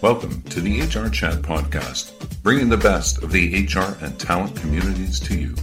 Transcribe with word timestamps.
Welcome 0.00 0.42
to 0.42 0.60
the 0.60 0.82
HR 0.82 1.08
Chat 1.08 1.42
Podcast, 1.42 2.12
bringing 2.44 2.68
the 2.68 2.76
best 2.76 3.20
of 3.24 3.32
the 3.32 3.64
HR 3.64 3.96
and 4.00 4.16
talent 4.16 4.54
communities 4.54 5.18
to 5.18 5.36
you. 5.36 5.56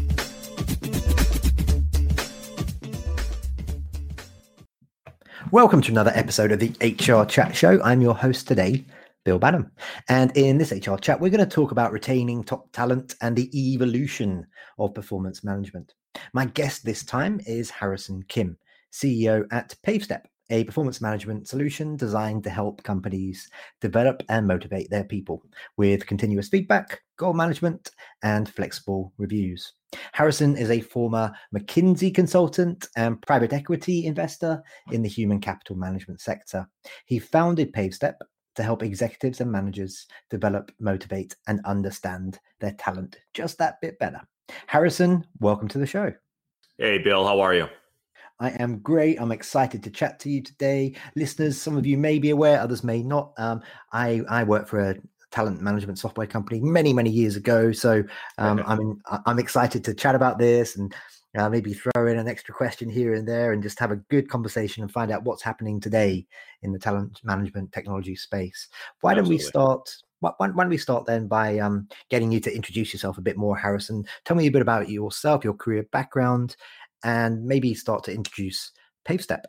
Welcome 5.51 5.81
to 5.83 5.91
another 5.93 6.11
episode 6.13 6.51
of 6.51 6.59
the 6.59 6.75
HR 6.81 7.23
Chat 7.23 7.55
Show. 7.55 7.81
I'm 7.81 8.01
your 8.01 8.13
host 8.13 8.45
today, 8.45 8.85
Bill 9.23 9.39
Banham. 9.39 9.71
And 10.09 10.35
in 10.35 10.57
this 10.57 10.73
HR 10.73 10.97
Chat, 10.97 11.21
we're 11.21 11.29
going 11.29 11.39
to 11.39 11.45
talk 11.45 11.71
about 11.71 11.93
retaining 11.93 12.43
top 12.43 12.69
talent 12.73 13.15
and 13.21 13.37
the 13.37 13.49
evolution 13.57 14.45
of 14.77 14.93
performance 14.93 15.45
management. 15.45 15.93
My 16.33 16.43
guest 16.43 16.83
this 16.83 17.05
time 17.05 17.39
is 17.47 17.69
Harrison 17.69 18.21
Kim, 18.27 18.57
CEO 18.91 19.45
at 19.53 19.73
PaveStep, 19.87 20.23
a 20.49 20.63
performance 20.63 21.01
management 21.01 21.47
solution 21.47 21.95
designed 21.95 22.43
to 22.43 22.49
help 22.49 22.83
companies 22.83 23.49
develop 23.81 24.21
and 24.29 24.47
motivate 24.47 24.89
their 24.89 25.03
people 25.03 25.43
with 25.77 26.05
continuous 26.05 26.49
feedback, 26.49 27.01
goal 27.17 27.33
management, 27.33 27.91
and 28.23 28.47
flexible 28.49 29.13
reviews. 29.17 29.73
Harrison 30.11 30.57
is 30.57 30.69
a 30.69 30.81
former 30.81 31.31
McKinsey 31.55 32.13
consultant 32.13 32.87
and 32.95 33.21
private 33.21 33.53
equity 33.53 34.05
investor 34.05 34.61
in 34.91 35.01
the 35.01 35.09
human 35.09 35.39
capital 35.39 35.75
management 35.75 36.21
sector. 36.21 36.67
He 37.05 37.19
founded 37.19 37.73
PaveStep 37.73 38.15
to 38.55 38.63
help 38.63 38.83
executives 38.83 39.41
and 39.41 39.51
managers 39.51 40.05
develop, 40.29 40.71
motivate, 40.79 41.35
and 41.47 41.59
understand 41.65 42.39
their 42.59 42.71
talent 42.73 43.17
just 43.33 43.57
that 43.57 43.81
bit 43.81 43.99
better. 43.99 44.21
Harrison, 44.67 45.25
welcome 45.39 45.67
to 45.69 45.77
the 45.77 45.87
show. 45.87 46.13
Hey, 46.77 46.97
Bill, 46.97 47.25
how 47.25 47.39
are 47.39 47.53
you? 47.53 47.67
I 48.39 48.49
am 48.51 48.79
great. 48.79 49.19
I'm 49.19 49.31
excited 49.31 49.83
to 49.83 49.89
chat 49.89 50.19
to 50.21 50.29
you 50.29 50.41
today. 50.41 50.93
Listeners, 51.15 51.59
some 51.61 51.77
of 51.77 51.85
you 51.85 51.97
may 51.97 52.19
be 52.19 52.31
aware, 52.31 52.59
others 52.59 52.83
may 52.83 53.01
not. 53.01 53.33
Um, 53.37 53.61
I, 53.93 54.21
I 54.29 54.43
work 54.43 54.67
for 54.67 54.79
a 54.79 54.95
talent 55.31 55.61
management 55.61 55.99
software 55.99 56.27
company 56.27 56.59
many, 56.59 56.93
many 56.93 57.09
years 57.09 57.35
ago. 57.35 57.71
So 57.71 58.03
um, 58.37 58.63
I'm, 58.65 59.01
I'm 59.25 59.39
excited 59.39 59.83
to 59.85 59.93
chat 59.93 60.15
about 60.15 60.37
this 60.37 60.75
and 60.77 60.93
uh, 61.37 61.49
maybe 61.49 61.73
throw 61.73 62.07
in 62.07 62.17
an 62.17 62.27
extra 62.27 62.53
question 62.53 62.89
here 62.89 63.13
and 63.13 63.27
there 63.27 63.51
and 63.51 63.61
just 63.61 63.79
have 63.79 63.91
a 63.91 63.97
good 63.97 64.29
conversation 64.29 64.83
and 64.83 64.91
find 64.91 65.11
out 65.11 65.23
what's 65.23 65.43
happening 65.43 65.79
today 65.79 66.25
in 66.61 66.71
the 66.71 66.79
talent 66.79 67.19
management 67.23 67.71
technology 67.71 68.15
space. 68.15 68.67
Why 69.01 69.11
Absolutely. 69.11 69.37
don't 69.37 69.43
we 69.43 69.49
start? 69.49 69.95
Why, 70.21 70.31
why, 70.37 70.47
don't 70.47 70.69
we 70.69 70.77
start 70.77 71.05
then 71.05 71.27
by 71.27 71.59
um, 71.59 71.89
getting 72.09 72.31
you 72.31 72.39
to 72.39 72.55
introduce 72.55 72.93
yourself 72.93 73.17
a 73.17 73.21
bit 73.21 73.37
more, 73.37 73.57
Harrison? 73.57 74.05
Tell 74.23 74.37
me 74.37 74.47
a 74.47 74.51
bit 74.51 74.61
about 74.61 74.89
yourself, 74.89 75.43
your 75.43 75.53
career 75.53 75.83
background, 75.91 76.55
and 77.05 77.45
maybe 77.45 77.75
start 77.75 78.03
to 78.03 78.11
introduce 78.11 78.71
PaveStep. 79.07 79.43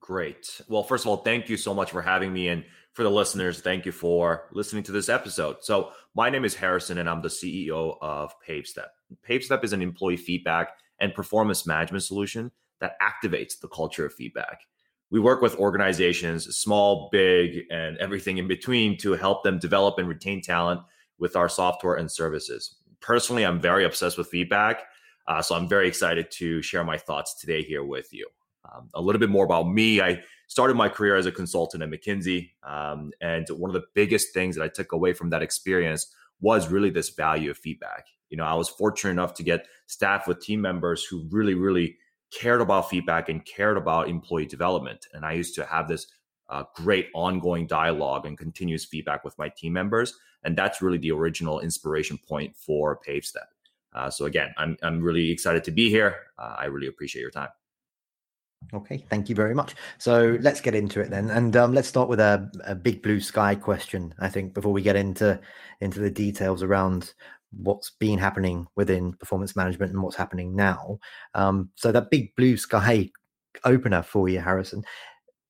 Great. 0.00 0.60
Well, 0.68 0.84
first 0.84 1.04
of 1.04 1.08
all, 1.08 1.18
thank 1.18 1.48
you 1.48 1.56
so 1.56 1.74
much 1.74 1.90
for 1.90 2.00
having 2.00 2.32
me. 2.32 2.48
And 2.48 2.64
for 2.92 3.02
the 3.02 3.10
listeners, 3.10 3.60
thank 3.60 3.84
you 3.84 3.90
for 3.92 4.48
listening 4.52 4.84
to 4.84 4.92
this 4.92 5.08
episode. 5.08 5.56
So, 5.60 5.90
my 6.14 6.30
name 6.30 6.44
is 6.44 6.54
Harrison, 6.54 6.98
and 6.98 7.10
I'm 7.10 7.20
the 7.20 7.28
CEO 7.28 7.96
of 8.00 8.32
PaveStep. 8.48 8.86
PaveStep 9.28 9.64
is 9.64 9.72
an 9.72 9.82
employee 9.82 10.16
feedback 10.16 10.70
and 11.00 11.12
performance 11.12 11.66
management 11.66 12.04
solution 12.04 12.50
that 12.80 12.96
activates 13.02 13.58
the 13.60 13.68
culture 13.68 14.06
of 14.06 14.14
feedback. 14.14 14.60
We 15.10 15.20
work 15.20 15.42
with 15.42 15.56
organizations, 15.56 16.56
small, 16.56 17.08
big, 17.10 17.64
and 17.70 17.98
everything 17.98 18.38
in 18.38 18.46
between, 18.46 18.96
to 18.98 19.12
help 19.12 19.42
them 19.42 19.58
develop 19.58 19.98
and 19.98 20.08
retain 20.08 20.42
talent 20.42 20.80
with 21.18 21.34
our 21.34 21.48
software 21.48 21.94
and 21.94 22.10
services. 22.10 22.76
Personally, 23.00 23.44
I'm 23.44 23.60
very 23.60 23.84
obsessed 23.84 24.18
with 24.18 24.28
feedback 24.28 24.82
uh, 25.28 25.42
so 25.42 25.54
I'm 25.54 25.68
very 25.68 25.86
excited 25.86 26.30
to 26.32 26.62
share 26.62 26.82
my 26.82 26.96
thoughts 26.96 27.34
today 27.38 27.62
here 27.62 27.84
with 27.84 28.12
you. 28.12 28.26
Um, 28.72 28.88
a 28.94 29.00
little 29.00 29.20
bit 29.20 29.28
more 29.28 29.44
about 29.44 29.68
me. 29.68 30.00
I 30.00 30.22
started 30.48 30.74
my 30.74 30.88
career 30.88 31.16
as 31.16 31.26
a 31.26 31.32
consultant 31.32 31.82
at 31.82 31.90
McKinsey. 31.90 32.50
Um, 32.62 33.12
and 33.20 33.46
one 33.50 33.68
of 33.68 33.74
the 33.74 33.86
biggest 33.94 34.32
things 34.32 34.56
that 34.56 34.64
I 34.64 34.68
took 34.68 34.92
away 34.92 35.12
from 35.12 35.28
that 35.30 35.42
experience 35.42 36.12
was 36.40 36.70
really 36.70 36.88
this 36.88 37.10
value 37.10 37.50
of 37.50 37.58
feedback. 37.58 38.06
You 38.30 38.38
know, 38.38 38.44
I 38.44 38.54
was 38.54 38.70
fortunate 38.70 39.10
enough 39.10 39.34
to 39.34 39.42
get 39.42 39.66
staff 39.86 40.26
with 40.26 40.40
team 40.40 40.62
members 40.62 41.04
who 41.04 41.26
really, 41.30 41.54
really 41.54 41.96
cared 42.30 42.62
about 42.62 42.88
feedback 42.88 43.28
and 43.28 43.44
cared 43.44 43.76
about 43.76 44.08
employee 44.08 44.46
development. 44.46 45.06
And 45.12 45.26
I 45.26 45.32
used 45.32 45.54
to 45.56 45.64
have 45.66 45.88
this 45.88 46.06
uh, 46.48 46.64
great 46.74 47.08
ongoing 47.14 47.66
dialogue 47.66 48.24
and 48.24 48.38
continuous 48.38 48.86
feedback 48.86 49.24
with 49.24 49.36
my 49.38 49.50
team 49.50 49.74
members. 49.74 50.14
And 50.42 50.56
that's 50.56 50.80
really 50.80 50.98
the 50.98 51.12
original 51.12 51.60
inspiration 51.60 52.18
point 52.18 52.56
for 52.56 52.98
PaveStep. 53.06 53.44
Uh, 53.92 54.10
so 54.10 54.26
again, 54.26 54.52
I'm 54.56 54.76
I'm 54.82 55.00
really 55.00 55.30
excited 55.30 55.64
to 55.64 55.70
be 55.70 55.90
here. 55.90 56.16
Uh, 56.38 56.56
I 56.58 56.66
really 56.66 56.88
appreciate 56.88 57.22
your 57.22 57.30
time. 57.30 57.48
Okay, 58.74 59.04
thank 59.08 59.28
you 59.28 59.34
very 59.34 59.54
much. 59.54 59.76
So 59.98 60.36
let's 60.40 60.60
get 60.60 60.74
into 60.74 61.00
it 61.00 61.10
then, 61.10 61.30
and 61.30 61.56
um, 61.56 61.72
let's 61.72 61.88
start 61.88 62.08
with 62.08 62.20
a, 62.20 62.50
a 62.64 62.74
big 62.74 63.02
blue 63.02 63.20
sky 63.20 63.54
question. 63.54 64.14
I 64.18 64.28
think 64.28 64.52
before 64.52 64.72
we 64.72 64.82
get 64.82 64.96
into 64.96 65.40
into 65.80 66.00
the 66.00 66.10
details 66.10 66.62
around 66.62 67.14
what's 67.52 67.90
been 67.90 68.18
happening 68.18 68.66
within 68.76 69.14
performance 69.14 69.56
management 69.56 69.92
and 69.92 70.02
what's 70.02 70.16
happening 70.16 70.54
now. 70.54 70.98
Um, 71.34 71.70
so 71.76 71.92
that 71.92 72.10
big 72.10 72.34
blue 72.36 72.56
sky 72.56 73.10
opener 73.64 74.02
for 74.02 74.28
you, 74.28 74.40
Harrison. 74.40 74.84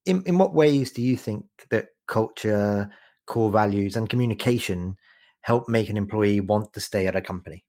In 0.06 0.22
in 0.26 0.38
what 0.38 0.55
ways 0.55 0.93
do 0.93 1.03
you 1.03 1.16
think 1.16 1.44
that 1.70 1.88
culture, 2.06 2.88
core 3.26 3.50
values, 3.50 3.97
and 3.97 4.09
communication 4.09 4.97
help 5.41 5.69
make 5.69 5.88
an 5.88 5.97
employee 5.97 6.41
want 6.41 6.72
to 6.75 6.81
stay 6.81 7.06
at 7.06 7.16
a 7.16 7.20
company? 7.20 7.65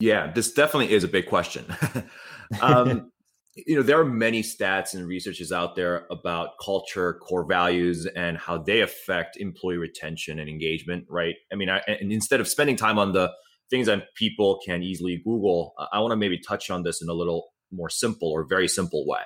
Yeah, 0.00 0.32
this 0.32 0.52
definitely 0.52 0.92
is 0.92 1.04
a 1.04 1.08
big 1.08 1.26
question. 1.26 1.66
um, 2.60 3.12
you 3.66 3.76
know, 3.76 3.82
there 3.82 4.00
are 4.00 4.04
many 4.04 4.42
stats 4.42 4.94
and 4.94 5.06
researches 5.06 5.52
out 5.52 5.76
there 5.76 6.06
about 6.10 6.50
culture, 6.64 7.14
core 7.14 7.44
values, 7.44 8.06
and 8.06 8.38
how 8.38 8.58
they 8.58 8.80
affect 8.80 9.36
employee 9.36 9.76
retention 9.76 10.38
and 10.38 10.48
engagement. 10.48 11.04
Right? 11.08 11.34
I 11.52 11.56
mean, 11.56 11.68
I, 11.68 11.80
and 11.86 12.10
instead 12.10 12.40
of 12.40 12.48
spending 12.48 12.76
time 12.76 12.98
on 12.98 13.12
the 13.12 13.30
things 13.68 13.86
that 13.86 14.14
people 14.16 14.58
can 14.64 14.82
easily 14.82 15.20
Google, 15.24 15.74
I 15.92 16.00
want 16.00 16.12
to 16.12 16.16
maybe 16.16 16.38
touch 16.38 16.70
on 16.70 16.82
this 16.82 17.02
in 17.02 17.08
a 17.08 17.14
little 17.14 17.52
more 17.70 17.90
simple 17.90 18.30
or 18.30 18.46
very 18.48 18.66
simple 18.66 19.06
way. 19.06 19.22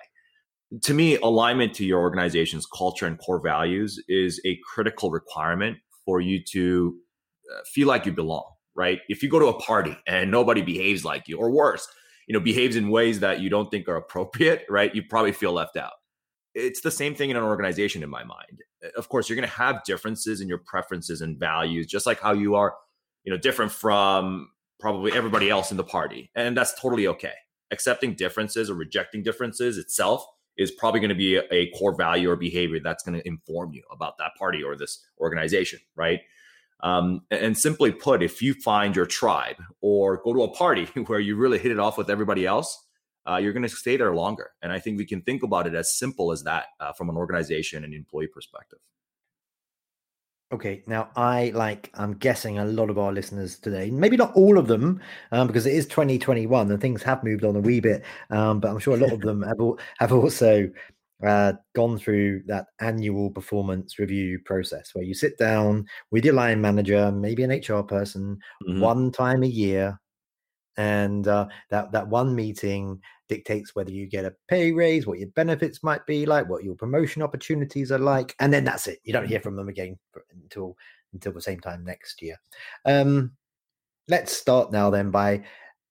To 0.82 0.94
me, 0.94 1.16
alignment 1.16 1.72
to 1.74 1.84
your 1.84 2.00
organization's 2.00 2.66
culture 2.66 3.06
and 3.06 3.18
core 3.18 3.40
values 3.40 4.02
is 4.08 4.40
a 4.44 4.58
critical 4.74 5.10
requirement 5.10 5.78
for 6.04 6.20
you 6.20 6.42
to 6.52 6.96
uh, 7.54 7.60
feel 7.72 7.86
like 7.86 8.06
you 8.06 8.12
belong 8.12 8.53
right? 8.74 9.00
If 9.08 9.22
you 9.22 9.28
go 9.28 9.38
to 9.38 9.46
a 9.46 9.60
party 9.60 9.96
and 10.06 10.30
nobody 10.30 10.62
behaves 10.62 11.04
like 11.04 11.28
you, 11.28 11.38
or 11.38 11.50
worse, 11.50 11.86
you 12.26 12.32
know, 12.32 12.40
behaves 12.40 12.76
in 12.76 12.88
ways 12.90 13.20
that 13.20 13.40
you 13.40 13.50
don't 13.50 13.70
think 13.70 13.88
are 13.88 13.96
appropriate, 13.96 14.64
right? 14.70 14.94
You 14.94 15.02
probably 15.02 15.32
feel 15.32 15.52
left 15.52 15.76
out. 15.76 15.92
It's 16.54 16.80
the 16.80 16.90
same 16.90 17.14
thing 17.14 17.30
in 17.30 17.36
an 17.36 17.42
organization, 17.42 18.02
in 18.02 18.10
my 18.10 18.22
mind. 18.24 18.62
Uh, 18.84 18.88
of 18.96 19.08
course, 19.08 19.28
you're 19.28 19.36
going 19.36 19.48
to 19.48 19.56
have 19.56 19.82
differences 19.84 20.40
in 20.40 20.48
your 20.48 20.58
preferences 20.58 21.20
and 21.20 21.38
values, 21.38 21.86
just 21.86 22.06
like 22.06 22.20
how 22.20 22.32
you 22.32 22.54
are, 22.54 22.74
you 23.24 23.32
know, 23.32 23.38
different 23.38 23.72
from 23.72 24.48
probably 24.78 25.12
everybody 25.12 25.50
else 25.50 25.70
in 25.70 25.76
the 25.76 25.84
party, 25.84 26.30
and 26.34 26.56
that's 26.56 26.78
totally 26.80 27.06
okay. 27.08 27.32
Accepting 27.70 28.14
differences 28.14 28.70
or 28.70 28.74
rejecting 28.74 29.22
differences 29.22 29.78
itself 29.78 30.24
is 30.56 30.70
probably 30.70 31.00
going 31.00 31.08
to 31.08 31.14
be 31.16 31.36
a, 31.36 31.42
a 31.50 31.70
core 31.70 31.96
value 31.96 32.30
or 32.30 32.36
behavior 32.36 32.78
that's 32.82 33.02
going 33.02 33.18
to 33.18 33.26
inform 33.26 33.72
you 33.72 33.82
about 33.90 34.18
that 34.18 34.32
party 34.38 34.62
or 34.62 34.76
this 34.76 35.04
organization, 35.18 35.80
right? 35.96 36.20
Um, 36.84 37.22
and 37.30 37.56
simply 37.56 37.92
put, 37.92 38.22
if 38.22 38.42
you 38.42 38.52
find 38.52 38.94
your 38.94 39.06
tribe 39.06 39.56
or 39.80 40.18
go 40.22 40.34
to 40.34 40.42
a 40.42 40.54
party 40.54 40.84
where 41.06 41.18
you 41.18 41.34
really 41.34 41.58
hit 41.58 41.72
it 41.72 41.78
off 41.78 41.96
with 41.96 42.10
everybody 42.10 42.46
else, 42.46 42.78
uh, 43.26 43.36
you're 43.36 43.54
going 43.54 43.62
to 43.62 43.70
stay 43.70 43.96
there 43.96 44.14
longer. 44.14 44.50
And 44.62 44.70
I 44.70 44.78
think 44.78 44.98
we 44.98 45.06
can 45.06 45.22
think 45.22 45.42
about 45.42 45.66
it 45.66 45.74
as 45.74 45.96
simple 45.96 46.30
as 46.30 46.44
that 46.44 46.66
uh, 46.80 46.92
from 46.92 47.08
an 47.08 47.16
organization 47.16 47.84
and 47.84 47.94
employee 47.94 48.26
perspective. 48.26 48.80
Okay, 50.52 50.84
now 50.86 51.08
I 51.16 51.50
like 51.54 51.90
I'm 51.94 52.12
guessing 52.12 52.58
a 52.58 52.64
lot 52.64 52.90
of 52.90 52.98
our 52.98 53.12
listeners 53.12 53.58
today, 53.58 53.90
maybe 53.90 54.16
not 54.16 54.32
all 54.34 54.58
of 54.58 54.68
them, 54.68 55.00
um, 55.32 55.46
because 55.46 55.66
it 55.66 55.72
is 55.72 55.86
2021 55.86 56.70
and 56.70 56.80
things 56.80 57.02
have 57.02 57.24
moved 57.24 57.44
on 57.44 57.56
a 57.56 57.60
wee 57.60 57.80
bit. 57.80 58.04
Um, 58.30 58.60
but 58.60 58.70
I'm 58.70 58.78
sure 58.78 58.94
a 58.94 58.98
lot 58.98 59.12
of 59.12 59.20
them 59.20 59.42
have 59.48 59.58
have 59.98 60.12
also 60.12 60.70
uh, 61.22 61.52
gone 61.74 61.98
through 61.98 62.42
that 62.46 62.66
annual 62.80 63.30
performance 63.30 63.98
review 63.98 64.38
process 64.44 64.90
where 64.94 65.04
you 65.04 65.14
sit 65.14 65.38
down 65.38 65.86
with 66.10 66.24
your 66.24 66.34
line 66.34 66.60
manager, 66.60 67.12
maybe 67.12 67.44
an 67.44 67.50
HR 67.50 67.82
person, 67.82 68.38
mm-hmm. 68.66 68.80
one 68.80 69.12
time 69.12 69.42
a 69.42 69.48
year, 69.48 69.98
and 70.76 71.28
uh, 71.28 71.46
that 71.70 71.92
that 71.92 72.08
one 72.08 72.34
meeting 72.34 73.00
dictates 73.28 73.74
whether 73.74 73.90
you 73.90 74.06
get 74.06 74.24
a 74.24 74.34
pay 74.48 74.72
raise, 74.72 75.06
what 75.06 75.18
your 75.18 75.28
benefits 75.30 75.82
might 75.82 76.04
be 76.06 76.26
like, 76.26 76.48
what 76.48 76.64
your 76.64 76.74
promotion 76.74 77.22
opportunities 77.22 77.92
are 77.92 77.98
like, 77.98 78.34
and 78.40 78.52
then 78.52 78.64
that's 78.64 78.86
it. 78.86 78.98
You 79.04 79.12
don't 79.12 79.28
hear 79.28 79.40
from 79.40 79.56
them 79.56 79.68
again 79.68 79.96
until 80.32 80.76
until 81.12 81.32
the 81.32 81.40
same 81.40 81.60
time 81.60 81.84
next 81.84 82.20
year. 82.20 82.36
Um, 82.84 83.32
let's 84.08 84.36
start 84.36 84.72
now 84.72 84.90
then 84.90 85.10
by 85.10 85.44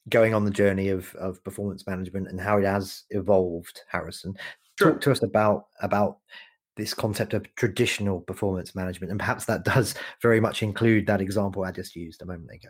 going 0.10 0.34
on 0.34 0.44
the 0.44 0.52
journey 0.52 0.90
of 0.90 1.16
of 1.16 1.44
performance 1.44 1.88
management 1.88 2.28
and 2.28 2.40
how 2.40 2.58
it 2.58 2.66
has 2.66 3.04
evolved, 3.10 3.82
Harrison. 3.90 4.36
Sure. 4.78 4.92
Talk 4.92 5.02
to 5.02 5.12
us 5.12 5.24
about 5.24 5.68
about 5.82 6.18
this 6.76 6.94
concept 6.94 7.34
of 7.34 7.46
traditional 7.56 8.22
performance 8.22 8.74
management, 8.74 9.12
and 9.12 9.20
perhaps 9.20 9.46
that 9.46 9.64
does 9.74 9.96
very 10.22 10.40
much 10.40 10.64
include 10.64 11.08
that 11.08 11.22
example 11.22 11.64
I 11.64 11.72
just 11.72 11.96
used 11.96 12.22
a 12.22 12.26
moment 12.26 12.52
ago. 12.52 12.70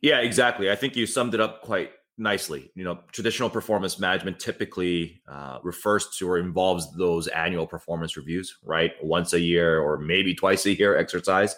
Yeah, 0.00 0.18
exactly. 0.18 0.70
I 0.70 0.76
think 0.76 0.96
you 0.96 1.06
summed 1.06 1.34
it 1.34 1.40
up 1.40 1.62
quite 1.62 1.90
nicely. 2.18 2.70
You 2.74 2.84
know, 2.84 3.00
traditional 3.12 3.50
performance 3.50 3.98
management 3.98 4.38
typically 4.38 5.22
uh, 5.28 5.58
refers 5.62 6.08
to 6.18 6.28
or 6.28 6.38
involves 6.38 6.94
those 6.96 7.26
annual 7.28 7.66
performance 7.66 8.16
reviews, 8.16 8.58
right? 8.64 8.92
Once 9.02 9.32
a 9.32 9.40
year 9.40 9.80
or 9.80 9.98
maybe 9.98 10.34
twice 10.34 10.66
a 10.66 10.76
year 10.76 10.96
exercise 10.96 11.56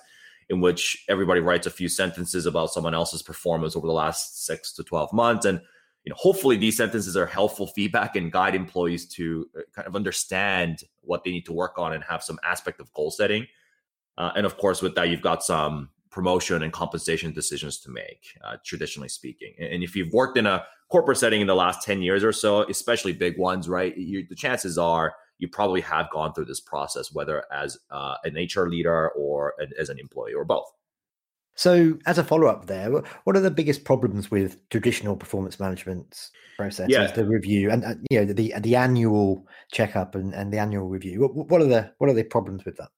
in 0.50 0.60
which 0.60 1.04
everybody 1.08 1.40
writes 1.40 1.66
a 1.66 1.70
few 1.70 1.88
sentences 1.88 2.46
about 2.46 2.70
someone 2.70 2.94
else's 2.94 3.22
performance 3.22 3.74
over 3.76 3.86
the 3.86 3.92
last 3.92 4.44
six 4.44 4.72
to 4.74 4.84
12 4.84 5.12
months. 5.12 5.46
And 5.46 5.60
you 6.04 6.10
know, 6.10 6.16
hopefully 6.18 6.56
these 6.56 6.76
sentences 6.76 7.16
are 7.16 7.26
helpful 7.26 7.66
feedback 7.66 8.14
and 8.14 8.30
guide 8.30 8.54
employees 8.54 9.06
to 9.06 9.48
uh, 9.56 9.62
kind 9.74 9.88
of 9.88 9.96
understand 9.96 10.82
what 11.00 11.24
they 11.24 11.30
need 11.30 11.46
to 11.46 11.52
work 11.52 11.78
on 11.78 11.94
and 11.94 12.04
have 12.04 12.22
some 12.22 12.38
aspect 12.44 12.78
of 12.78 12.92
goal 12.92 13.10
setting. 13.10 13.46
Uh, 14.18 14.30
and 14.36 14.46
of 14.46 14.58
course, 14.58 14.82
with 14.82 14.94
that, 14.94 15.08
you've 15.08 15.22
got 15.22 15.42
some 15.42 15.88
promotion 16.10 16.62
and 16.62 16.72
compensation 16.72 17.32
decisions 17.32 17.80
to 17.80 17.90
make, 17.90 18.26
uh, 18.44 18.56
traditionally 18.64 19.08
speaking. 19.08 19.52
And 19.58 19.82
if 19.82 19.96
you've 19.96 20.12
worked 20.12 20.38
in 20.38 20.46
a 20.46 20.64
corporate 20.88 21.18
setting 21.18 21.40
in 21.40 21.46
the 21.46 21.56
last 21.56 21.84
10 21.84 22.02
years 22.02 22.22
or 22.22 22.32
so, 22.32 22.62
especially 22.68 23.12
big 23.12 23.38
ones, 23.38 23.68
right, 23.68 23.96
you, 23.96 24.24
the 24.28 24.36
chances 24.36 24.78
are 24.78 25.14
you 25.38 25.48
probably 25.48 25.80
have 25.80 26.10
gone 26.10 26.32
through 26.32 26.44
this 26.44 26.60
process, 26.60 27.12
whether 27.12 27.44
as 27.52 27.78
uh, 27.90 28.14
an 28.24 28.34
HR 28.36 28.68
leader 28.68 29.10
or 29.10 29.54
an, 29.58 29.70
as 29.78 29.88
an 29.88 29.98
employee 29.98 30.34
or 30.34 30.44
both. 30.44 30.70
So, 31.56 31.98
as 32.06 32.18
a 32.18 32.24
follow 32.24 32.48
up, 32.48 32.66
there, 32.66 32.90
what 33.24 33.36
are 33.36 33.40
the 33.40 33.50
biggest 33.50 33.84
problems 33.84 34.30
with 34.30 34.68
traditional 34.70 35.16
performance 35.16 35.60
management 35.60 36.30
processes, 36.56 36.90
yeah. 36.90 37.10
the 37.12 37.24
review, 37.24 37.70
and 37.70 37.84
uh, 37.84 37.94
you 38.10 38.20
know 38.20 38.32
the 38.32 38.54
the 38.58 38.76
annual 38.76 39.46
checkup 39.72 40.14
and, 40.14 40.34
and 40.34 40.52
the 40.52 40.58
annual 40.58 40.88
review? 40.88 41.20
What, 41.20 41.48
what 41.48 41.60
are 41.62 41.66
the 41.66 41.92
what 41.98 42.10
are 42.10 42.14
the 42.14 42.24
problems 42.24 42.64
with 42.64 42.76
that? 42.78 42.88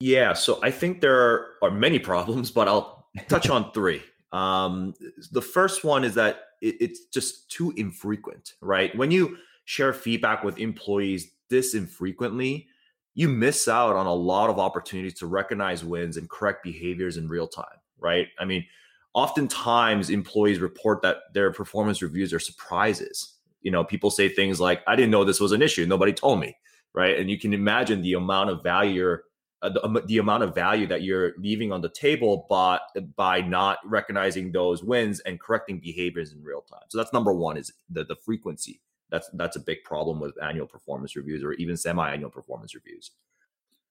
Yeah, 0.00 0.32
so 0.32 0.58
I 0.62 0.70
think 0.70 1.00
there 1.00 1.48
are 1.62 1.70
many 1.70 1.98
problems, 1.98 2.50
but 2.50 2.66
I'll 2.66 3.06
touch 3.28 3.48
on 3.48 3.72
three. 3.74 4.02
Um, 4.32 4.94
the 5.30 5.42
first 5.42 5.84
one 5.84 6.02
is 6.02 6.14
that 6.14 6.40
it, 6.60 6.76
it's 6.80 7.04
just 7.06 7.50
too 7.50 7.72
infrequent, 7.76 8.54
right? 8.60 8.96
When 8.96 9.10
you 9.10 9.36
share 9.64 9.92
feedback 9.92 10.42
with 10.42 10.58
employees 10.58 11.30
this 11.50 11.74
infrequently, 11.74 12.66
you 13.14 13.28
miss 13.28 13.68
out 13.68 13.94
on 13.94 14.06
a 14.06 14.14
lot 14.14 14.50
of 14.50 14.58
opportunities 14.58 15.14
to 15.18 15.26
recognize 15.26 15.84
wins 15.84 16.16
and 16.16 16.28
correct 16.28 16.64
behaviors 16.64 17.16
in 17.16 17.28
real 17.28 17.46
time, 17.46 17.66
right? 18.02 18.28
I 18.38 18.44
mean, 18.44 18.66
oftentimes 19.14 20.10
employees 20.10 20.58
report 20.58 21.02
that 21.02 21.18
their 21.34 21.52
performance 21.52 22.02
reviews 22.02 22.32
are 22.32 22.38
surprises. 22.38 23.34
You 23.62 23.70
know, 23.70 23.84
people 23.84 24.10
say 24.10 24.28
things 24.28 24.60
like, 24.60 24.82
I 24.86 24.96
didn't 24.96 25.10
know 25.10 25.24
this 25.24 25.40
was 25.40 25.52
an 25.52 25.62
issue. 25.62 25.86
Nobody 25.86 26.12
told 26.12 26.40
me, 26.40 26.56
right? 26.94 27.18
And 27.18 27.30
you 27.30 27.38
can 27.38 27.54
imagine 27.54 28.02
the 28.02 28.14
amount 28.14 28.50
of 28.50 28.62
value 28.62 28.94
you're 28.94 29.22
uh, 29.62 29.68
the, 29.68 29.84
um, 29.84 29.96
the, 30.06 30.18
amount 30.18 30.42
of 30.42 30.56
value 30.56 30.88
that 30.88 31.02
you're 31.02 31.34
leaving 31.38 31.70
on 31.70 31.80
the 31.80 31.88
table 31.88 32.46
by 32.50 32.80
by 33.14 33.40
not 33.40 33.78
recognizing 33.84 34.50
those 34.50 34.82
wins 34.82 35.20
and 35.20 35.38
correcting 35.38 35.78
behaviors 35.78 36.32
in 36.32 36.42
real 36.42 36.62
time. 36.62 36.82
So 36.88 36.98
that's 36.98 37.12
number 37.12 37.32
one 37.32 37.56
is 37.56 37.72
the 37.88 38.02
the 38.02 38.16
frequency. 38.16 38.80
That's 39.10 39.30
that's 39.34 39.54
a 39.54 39.60
big 39.60 39.84
problem 39.84 40.18
with 40.18 40.34
annual 40.42 40.66
performance 40.66 41.14
reviews 41.14 41.44
or 41.44 41.52
even 41.52 41.76
semi-annual 41.76 42.30
performance 42.30 42.74
reviews. 42.74 43.12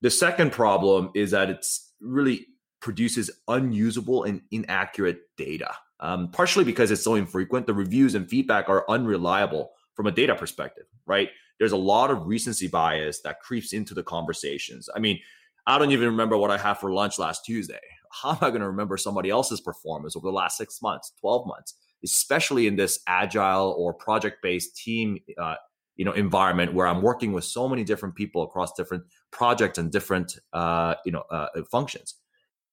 The 0.01 0.09
second 0.09 0.51
problem 0.51 1.11
is 1.15 1.31
that 1.31 1.49
it's 1.49 1.93
really 2.01 2.47
produces 2.81 3.29
unusable 3.47 4.23
and 4.23 4.41
inaccurate 4.51 5.19
data. 5.37 5.71
Um, 5.99 6.31
partially 6.31 6.63
because 6.63 6.89
it's 6.89 7.03
so 7.03 7.15
infrequent, 7.15 7.67
the 7.67 7.73
reviews 7.73 8.15
and 8.15 8.27
feedback 8.27 8.69
are 8.69 8.85
unreliable 8.89 9.71
from 9.93 10.07
a 10.07 10.11
data 10.11 10.35
perspective, 10.35 10.85
right? 11.05 11.29
There's 11.59 11.73
a 11.73 11.77
lot 11.77 12.09
of 12.09 12.25
recency 12.25 12.67
bias 12.67 13.21
that 13.21 13.39
creeps 13.39 13.71
into 13.71 13.93
the 13.93 14.01
conversations. 14.01 14.89
I 14.95 14.99
mean, 14.99 15.19
I 15.67 15.77
don't 15.77 15.91
even 15.91 16.07
remember 16.07 16.37
what 16.37 16.49
I 16.49 16.57
had 16.57 16.75
for 16.75 16.91
lunch 16.91 17.19
last 17.19 17.45
Tuesday. 17.45 17.79
How 18.23 18.31
am 18.31 18.37
I 18.41 18.49
going 18.49 18.61
to 18.61 18.67
remember 18.67 18.97
somebody 18.97 19.29
else's 19.29 19.61
performance 19.61 20.15
over 20.15 20.27
the 20.27 20.33
last 20.33 20.57
six 20.57 20.81
months, 20.81 21.13
12 21.21 21.45
months, 21.45 21.75
especially 22.03 22.67
in 22.67 22.75
this 22.75 22.99
agile 23.07 23.75
or 23.77 23.93
project 23.93 24.37
based 24.41 24.75
team 24.75 25.19
uh, 25.39 25.55
you 25.97 26.05
know 26.05 26.13
environment 26.13 26.73
where 26.73 26.87
I'm 26.87 27.01
working 27.03 27.31
with 27.31 27.43
so 27.43 27.69
many 27.69 27.83
different 27.83 28.15
people 28.15 28.41
across 28.41 28.73
different 28.73 29.03
projects 29.29 29.77
and 29.77 29.91
different 29.91 30.39
uh, 30.51 30.95
you 31.05 31.11
know 31.11 31.23
uh, 31.29 31.47
functions. 31.69 32.15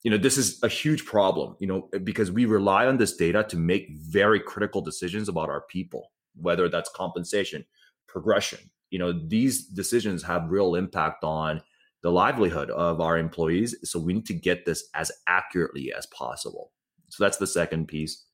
You 0.02 0.12
know, 0.12 0.18
this 0.18 0.38
is 0.38 0.62
a 0.62 0.68
huge 0.68 1.04
problem, 1.04 1.56
you 1.58 1.66
know, 1.66 1.88
because 2.04 2.30
we 2.30 2.44
rely 2.44 2.86
on 2.86 2.98
this 2.98 3.16
data 3.16 3.44
to 3.48 3.56
make 3.56 3.88
very 3.98 4.38
critical 4.38 4.80
decisions 4.80 5.28
about 5.28 5.48
our 5.48 5.62
people, 5.62 6.12
whether 6.36 6.68
that's 6.68 6.90
compensation, 6.94 7.64
progression. 8.06 8.60
You 8.90 8.98
know, 9.00 9.12
these 9.12 9.66
decisions 9.66 10.22
have 10.22 10.50
real 10.50 10.76
impact 10.76 11.24
on 11.24 11.62
the 12.02 12.10
livelihood 12.10 12.70
of 12.70 13.00
our 13.00 13.18
employees. 13.18 13.74
So 13.82 13.98
we 13.98 14.14
need 14.14 14.26
to 14.26 14.34
get 14.34 14.64
this 14.64 14.88
as 14.94 15.10
accurately 15.26 15.92
as 15.92 16.06
possible. 16.06 16.72
So 17.08 17.24
that's 17.24 17.38
the 17.38 17.46
second 17.46 17.88
piece. 17.88 18.24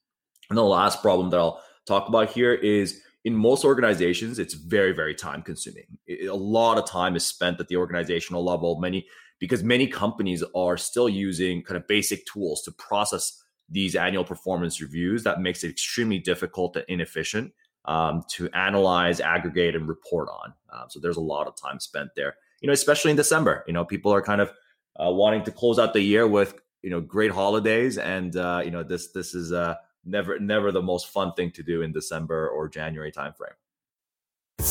And 0.51 0.59
the 0.59 0.63
last 0.63 1.01
problem 1.01 1.31
that 1.31 1.41
I'll 1.41 1.63
talk 1.87 2.09
about 2.09 2.31
here 2.31 2.53
is 2.53 3.01
in 3.25 3.35
most 3.35 3.65
organizations, 3.65 4.39
it's 4.39 4.55
very, 4.55 4.93
very 4.93 5.15
time 5.15 5.43
consuming. 5.43 5.87
a 6.09 6.29
lot 6.29 6.77
of 6.77 6.85
time 6.85 7.17
is 7.17 7.27
spent 7.27 7.59
at 7.59 7.69
the 7.69 7.77
organizational 7.77 8.45
level. 8.45 8.79
Many 8.79 9.07
because 9.39 9.63
many 9.63 9.87
companies 9.87 10.43
are 10.55 10.77
still 10.77 11.09
using 11.09 11.63
kind 11.63 11.77
of 11.77 11.87
basic 11.87 12.25
tools 12.27 12.63
to 12.63 12.73
process 12.73 13.43
these 13.69 13.97
annual 13.97 14.25
performance 14.25 14.81
reviews 14.81 15.25
that 15.25 15.41
makes 15.41 15.65
it 15.65 15.71
extremely 15.71 16.19
difficult 16.19 16.77
and 16.77 16.85
inefficient 16.89 17.53
um, 17.87 18.23
to 18.29 18.49
analyze, 18.51 19.21
aggregate, 19.21 19.75
and 19.75 19.89
report 19.89 20.29
on. 20.29 20.55
Uh, 20.73 20.87
so 20.89 21.01
there's 21.01 21.17
a 21.17 21.21
lot 21.21 21.47
of 21.47 21.57
time 21.57 21.81
spent 21.81 22.11
there 22.15 22.35
you 22.65 22.67
know, 22.67 22.73
especially 22.73 23.11
in 23.11 23.17
December. 23.19 23.63
You 23.67 23.75
know, 23.75 23.85
people 23.85 24.11
are 24.15 24.23
kind 24.23 24.41
of 24.41 24.51
uh, 24.99 25.11
wanting 25.11 25.45
to 25.45 25.51
close 25.51 25.79
out 25.79 25.93
the 25.93 26.01
year 26.01 26.27
with 26.27 26.55
you 26.81 26.89
know 26.89 26.99
great 26.99 27.31
holidays, 27.31 27.99
and 27.99 28.35
uh, 28.37 28.63
you 28.65 28.71
know 28.71 28.83
this 28.83 29.13
this 29.13 29.35
is 29.35 29.53
uh, 29.53 29.75
never 30.07 30.39
never 30.39 30.73
the 30.73 30.81
most 30.81 31.09
fun 31.09 31.35
thing 31.35 31.51
to 31.53 31.63
do 31.63 31.83
in 31.83 31.93
December 31.93 32.49
or 32.49 32.67
January 32.71 33.13
timeframe. 33.13 33.53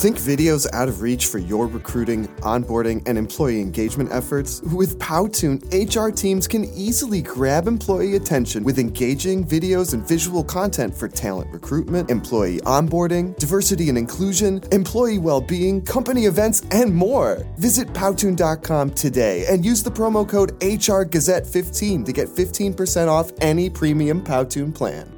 Think 0.03 0.17
videos 0.17 0.67
out 0.73 0.89
of 0.89 1.01
reach 1.01 1.27
for 1.27 1.37
your 1.37 1.65
recruiting, 1.65 2.27
onboarding, 2.39 3.07
and 3.07 3.17
employee 3.17 3.61
engagement 3.61 4.11
efforts? 4.11 4.61
With 4.63 4.99
Powtoon, 4.99 5.61
HR 5.71 6.11
teams 6.11 6.45
can 6.45 6.65
easily 6.73 7.21
grab 7.21 7.67
employee 7.67 8.17
attention 8.17 8.65
with 8.65 8.79
engaging 8.79 9.47
videos 9.47 9.93
and 9.93 10.05
visual 10.05 10.43
content 10.43 10.93
for 10.93 11.07
talent 11.07 11.53
recruitment, 11.53 12.11
employee 12.11 12.57
onboarding, 12.65 13.37
diversity 13.37 13.87
and 13.87 13.97
inclusion, 13.97 14.61
employee 14.73 15.19
well-being, 15.19 15.81
company 15.83 16.25
events, 16.25 16.63
and 16.71 16.93
more. 16.93 17.47
Visit 17.57 17.87
powtoon.com 17.93 18.89
today 18.89 19.45
and 19.47 19.63
use 19.63 19.83
the 19.83 19.91
promo 19.91 20.27
code 20.27 20.59
HRGazette15 20.59 22.05
to 22.05 22.11
get 22.11 22.27
15% 22.27 23.07
off 23.07 23.31
any 23.39 23.69
premium 23.69 24.21
Powtoon 24.21 24.75
plan. 24.75 25.09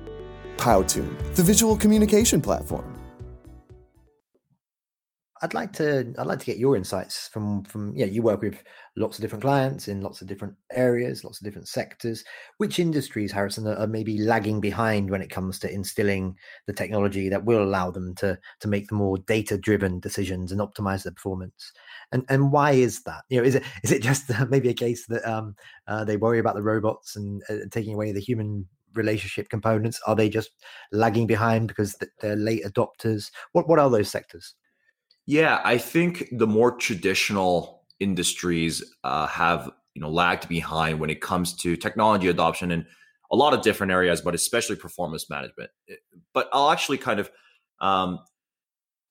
Powtoon, 0.57 1.18
the 1.33 1.41
visual 1.41 1.75
communication 1.75 2.39
platform. 2.39 2.94
I'd 5.42 5.54
like 5.54 5.73
to 5.73 6.13
I'd 6.18 6.27
like 6.27 6.39
to 6.39 6.45
get 6.45 6.57
your 6.57 6.77
insights 6.77 7.27
from 7.27 7.65
from 7.65 7.94
yeah 7.94 8.06
you 8.06 8.21
work 8.21 8.42
with 8.42 8.63
lots 8.95 9.18
of 9.18 9.21
different 9.21 9.44
clients 9.44 9.89
in 9.89 9.99
lots 9.99 10.21
of 10.21 10.27
different 10.27 10.56
areas, 10.71 11.25
lots 11.25 11.42
of 11.42 11.44
different 11.44 11.68
sectors. 11.68 12.23
Which 12.57 12.80
industries, 12.80 13.33
Harrison, 13.33 13.68
are, 13.68 13.85
maybe 13.85 14.18
lagging 14.18 14.61
behind 14.61 15.09
when 15.09 15.21
it 15.21 15.30
comes 15.30 15.59
to 15.59 15.73
instilling 15.73 16.37
the 16.68 16.73
technology 16.73 17.27
that 17.27 17.44
will 17.44 17.61
allow 17.61 17.92
them 17.92 18.15
to 18.15 18.39
to 18.61 18.68
make 18.69 18.87
the 18.87 18.95
more 18.95 19.18
data 19.18 19.57
driven 19.57 19.99
decisions 19.99 20.54
and 20.54 20.61
optimize 20.61 21.04
their 21.04 21.11
performance? 21.13 21.73
And 22.13 22.23
and 22.30 22.51
why 22.54 22.71
is 22.71 23.04
that? 23.04 23.23
You 23.30 23.39
know, 23.39 23.44
is 23.45 23.56
it 23.56 23.63
is 23.83 23.92
it 23.92 24.01
just 24.01 24.31
uh, 24.31 24.45
maybe 24.49 24.69
a 24.69 24.73
case 24.73 25.06
that 25.07 25.25
um, 25.30 25.56
uh, 25.87 26.06
they 26.06 26.15
worry 26.15 26.39
about 26.39 26.56
the 26.56 26.63
robots 26.63 27.18
and 27.18 27.44
uh, 27.49 27.68
taking 27.71 27.94
away 27.94 28.13
the 28.13 28.21
human 28.21 28.68
relationship 28.94 29.49
components? 29.49 29.99
Are 30.07 30.15
they 30.15 30.30
just 30.30 30.51
lagging 30.94 31.27
behind 31.27 31.68
because 31.68 31.97
they're 32.21 32.37
late 32.37 32.63
adopters? 32.63 33.31
What 33.51 33.68
what 33.68 33.80
are 33.80 33.89
those 33.89 34.09
sectors? 34.09 34.56
Yeah, 35.25 35.61
I 35.63 35.77
think 35.77 36.27
the 36.31 36.47
more 36.47 36.71
traditional 36.77 37.83
industries 37.99 38.83
uh, 39.03 39.27
have 39.27 39.71
you 39.95 40.01
know 40.01 40.09
lagged 40.09 40.47
behind 40.47 40.99
when 40.99 41.09
it 41.09 41.21
comes 41.21 41.53
to 41.57 41.75
technology 41.75 42.27
adoption 42.27 42.71
in 42.71 42.85
a 43.31 43.35
lot 43.35 43.53
of 43.53 43.61
different 43.61 43.91
areas, 43.91 44.21
but 44.21 44.35
especially 44.35 44.75
performance 44.75 45.29
management. 45.29 45.71
Eh, 45.89 45.95
but 46.33 46.49
I'll 46.53 46.69
actually 46.69 46.97
kind 46.99 47.19
of 47.19 47.31
um, 47.81 48.19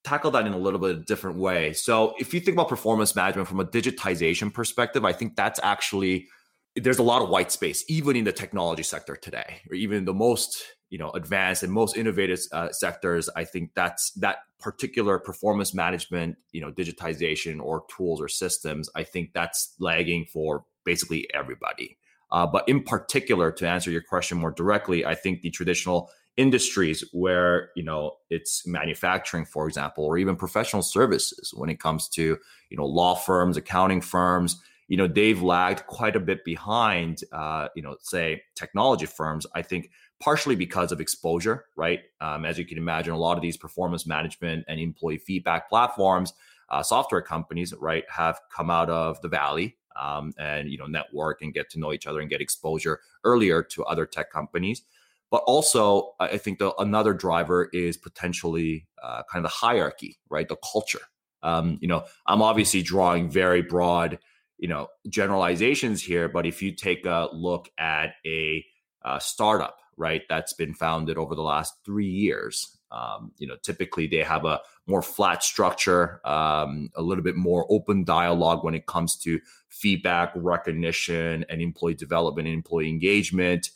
tackle 0.04 0.30
that 0.33 0.47
in 0.47 0.52
a 0.52 0.59
little 0.59 0.80
bit 0.80 1.06
different 1.06 1.38
way. 1.38 1.73
So 1.73 2.14
if 2.18 2.35
you 2.35 2.40
think 2.40 2.56
about 2.56 2.68
performance 2.68 3.16
management 3.16 3.49
from 3.49 3.61
a 3.61 3.64
digitization 3.64 4.52
perspective, 4.52 5.04
I 5.04 5.12
think 5.12 5.37
that's 5.37 5.61
actually 5.62 6.28
there's 6.76 6.99
a 6.99 7.02
lot 7.02 7.23
of 7.23 7.28
white 7.28 7.52
space 7.52 7.85
even 7.88 8.16
in 8.16 8.25
the 8.25 8.33
technology 8.33 8.83
sector 8.83 9.16
today 9.16 9.61
or 9.71 9.76
even 9.76 10.04
the 10.04 10.14
most 10.14 10.64
you 10.90 10.99
know 10.99 11.11
advanced 11.11 11.62
and 11.62 11.73
most 11.73 11.97
innovative 11.97 12.40
uh, 12.52 12.71
sectors. 12.71 13.28
I 13.37 13.45
think 13.45 13.71
that's 13.75 14.11
that 14.12 14.38
particular 14.61 15.19
performance 15.19 15.75
management 15.75 16.37
you 16.52 16.61
know 16.61 16.73
digitization 16.73 17.61
or 17.61 17.85
tools 17.95 18.21
or 18.21 18.28
systems 18.28 18.88
i 18.95 19.04
think 19.04 19.33
that's 19.35 19.75
lagging 19.78 20.25
for 20.25 20.64
basically 20.85 21.28
everybody. 21.35 21.99
Uh, 22.31 22.47
but 22.47 22.69
in 22.69 22.83
particular 22.83 23.52
to 23.52 23.69
answer 23.69 23.90
your 23.90 24.02
question 24.02 24.38
more 24.38 24.50
directly 24.50 25.04
i 25.04 25.14
think 25.14 25.43
the 25.43 25.50
traditional 25.50 26.11
industries 26.37 27.04
where 27.12 27.71
you 27.76 27.83
know 27.83 28.12
it's 28.31 28.66
manufacturing 28.66 29.45
for 29.45 29.69
example 29.69 30.04
or 30.04 30.19
even 30.19 30.35
professional 30.35 30.83
services 30.83 31.52
when 31.54 31.71
it 31.71 31.78
comes 31.78 32.09
to 32.09 32.37
you 32.71 32.76
know 32.76 32.87
law 32.87 33.14
firms 33.14 33.57
accounting 33.57 34.00
firms 34.00 34.61
you 34.88 34.97
know 34.97 35.07
they've 35.07 35.43
lagged 35.43 35.87
quite 35.87 36.17
a 36.17 36.21
bit 36.21 36.45
behind 36.45 37.23
uh, 37.33 37.69
you 37.75 37.83
know 37.83 37.97
say 38.00 38.43
technology 38.55 39.07
firms 39.07 39.47
i 39.55 39.62
think 39.62 39.91
partially 40.21 40.57
because 40.57 40.93
of 40.93 41.00
exposure, 41.00 41.67
right? 41.76 42.00
Um, 42.21 42.47
as 42.47 42.59
you 42.59 42.64
can 42.64 42.79
imagine, 42.79 43.12
a 43.12 43.19
lot 43.19 43.37
of 43.37 43.43
these 43.43 43.59
performance 43.59 44.07
management 44.07 44.64
and 44.69 44.81
employee 44.81 45.19
feedback 45.19 45.69
platforms, 45.69 46.33
uh, 46.71 46.83
software 46.83 47.21
companies, 47.21 47.75
right, 47.79 48.05
have 48.09 48.41
come 48.55 48.71
out 48.71 48.88
of 48.88 49.21
the 49.21 49.29
valley 49.29 49.76
um, 50.00 50.33
and 50.38 50.71
you 50.71 50.79
know 50.79 50.87
network 50.87 51.43
and 51.43 51.53
get 51.53 51.71
to 51.71 51.79
know 51.79 51.93
each 51.93 52.07
other 52.07 52.21
and 52.21 52.31
get 52.31 52.41
exposure 52.41 53.00
earlier 53.25 53.62
to 53.62 53.85
other 53.85 54.07
tech 54.07 54.33
companies. 54.33 54.83
But 55.31 55.43
also, 55.47 56.14
I 56.21 56.38
think 56.38 56.59
the 56.59 56.75
another 56.76 57.12
driver 57.12 57.69
is 57.73 57.97
potentially 57.97 58.87
uh, 59.03 59.23
kind 59.31 59.45
of 59.45 59.50
the 59.50 59.57
hierarchy, 59.57 60.19
right? 60.31 60.49
The 60.49 60.57
culture. 60.57 61.00
Um, 61.43 61.76
you 61.83 61.88
know, 61.88 62.05
I'm 62.26 62.41
obviously 62.41 62.81
drawing 62.81 63.29
very 63.29 63.61
broad, 63.61 64.19
you 64.59 64.69
know, 64.69 64.89
generalizations 65.09 66.03
here, 66.03 66.29
but 66.29 66.47
if 66.47 66.63
you 66.63 66.73
take 66.73 67.07
a 67.07 67.29
look 67.33 67.69
at 67.79 68.15
a, 68.27 68.65
a 69.05 69.21
startup, 69.21 69.79
right, 69.97 70.23
that's 70.29 70.53
been 70.53 70.75
founded 70.75 71.19
over 71.19 71.35
the 71.35 71.43
last 71.43 71.75
three 71.85 72.09
years, 72.09 72.77
um, 72.91 73.33
you 73.39 73.47
know, 73.47 73.57
typically 73.63 74.07
they 74.07 74.23
have 74.23 74.45
a 74.45 74.61
more 74.87 75.03
flat 75.03 75.43
structure, 75.43 76.21
um, 76.25 76.91
a 76.95 77.03
little 77.03 77.25
bit 77.25 77.37
more 77.37 77.67
open 77.69 78.05
dialogue 78.05 78.63
when 78.63 78.75
it 78.75 78.87
comes 78.87 79.17
to 79.17 79.41
feedback, 79.69 80.33
recognition, 80.37 81.45
and 81.49 81.61
employee 81.61 81.95
development 81.95 82.47
and 82.47 82.55
employee 82.55 82.89
engagement 82.89 83.71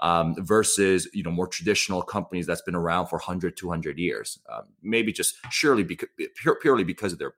um, 0.00 0.34
versus 0.38 1.08
you 1.12 1.22
know 1.22 1.30
more 1.30 1.46
traditional 1.46 2.02
companies 2.02 2.46
that's 2.46 2.62
been 2.62 2.74
around 2.74 3.06
for 3.06 3.16
100 3.16 3.56
200 3.56 3.98
years 3.98 4.38
um, 4.52 4.64
maybe 4.82 5.12
just 5.12 5.36
surely 5.50 5.84
because 5.84 6.08
purely 6.60 6.84
because 6.84 7.12
of 7.12 7.18
their 7.18 7.34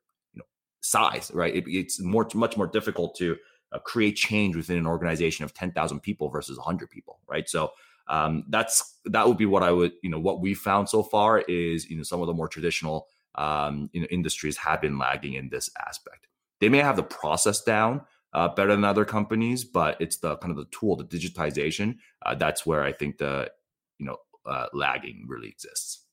size 0.86 1.30
right 1.34 1.54
it, 1.54 1.64
it's 1.66 2.00
more 2.00 2.28
much 2.34 2.56
more 2.56 2.66
difficult 2.66 3.14
to 3.16 3.36
uh, 3.72 3.78
create 3.80 4.16
change 4.16 4.54
within 4.54 4.78
an 4.78 4.86
organization 4.86 5.44
of 5.44 5.52
10,000 5.52 6.00
people 6.00 6.28
versus 6.28 6.56
100 6.56 6.90
people 6.90 7.20
right 7.28 7.48
so 7.48 7.72
um, 8.08 8.44
that's 8.50 8.98
that 9.06 9.26
would 9.26 9.36
be 9.36 9.46
what 9.46 9.64
I 9.64 9.72
would 9.72 9.92
you 10.02 10.10
know 10.10 10.20
what 10.20 10.40
we 10.40 10.54
found 10.54 10.88
so 10.88 11.02
far 11.02 11.40
is 11.40 11.90
you 11.90 11.96
know 11.96 12.04
some 12.04 12.20
of 12.20 12.28
the 12.28 12.34
more 12.34 12.48
traditional 12.48 13.08
um, 13.36 13.90
you 13.92 14.00
know, 14.00 14.06
industries 14.10 14.56
have 14.56 14.80
been 14.80 14.98
lagging 14.98 15.34
in 15.34 15.48
this 15.48 15.70
aspect. 15.86 16.26
They 16.60 16.68
may 16.68 16.78
have 16.78 16.96
the 16.96 17.02
process 17.02 17.62
down, 17.62 18.02
uh, 18.32 18.48
better 18.48 18.74
than 18.74 18.84
other 18.84 19.04
companies, 19.04 19.64
but 19.64 20.00
it's 20.00 20.18
the 20.18 20.36
kind 20.38 20.50
of 20.50 20.56
the 20.56 20.66
tool, 20.70 20.96
the 20.96 21.04
digitization. 21.04 21.96
Uh, 22.24 22.34
that's 22.34 22.64
where 22.64 22.82
I 22.82 22.92
think 22.92 23.18
the 23.18 23.50
you 23.98 24.06
know 24.06 24.16
uh, 24.46 24.66
lagging 24.72 25.26
really 25.28 25.48
exists. 25.48 26.05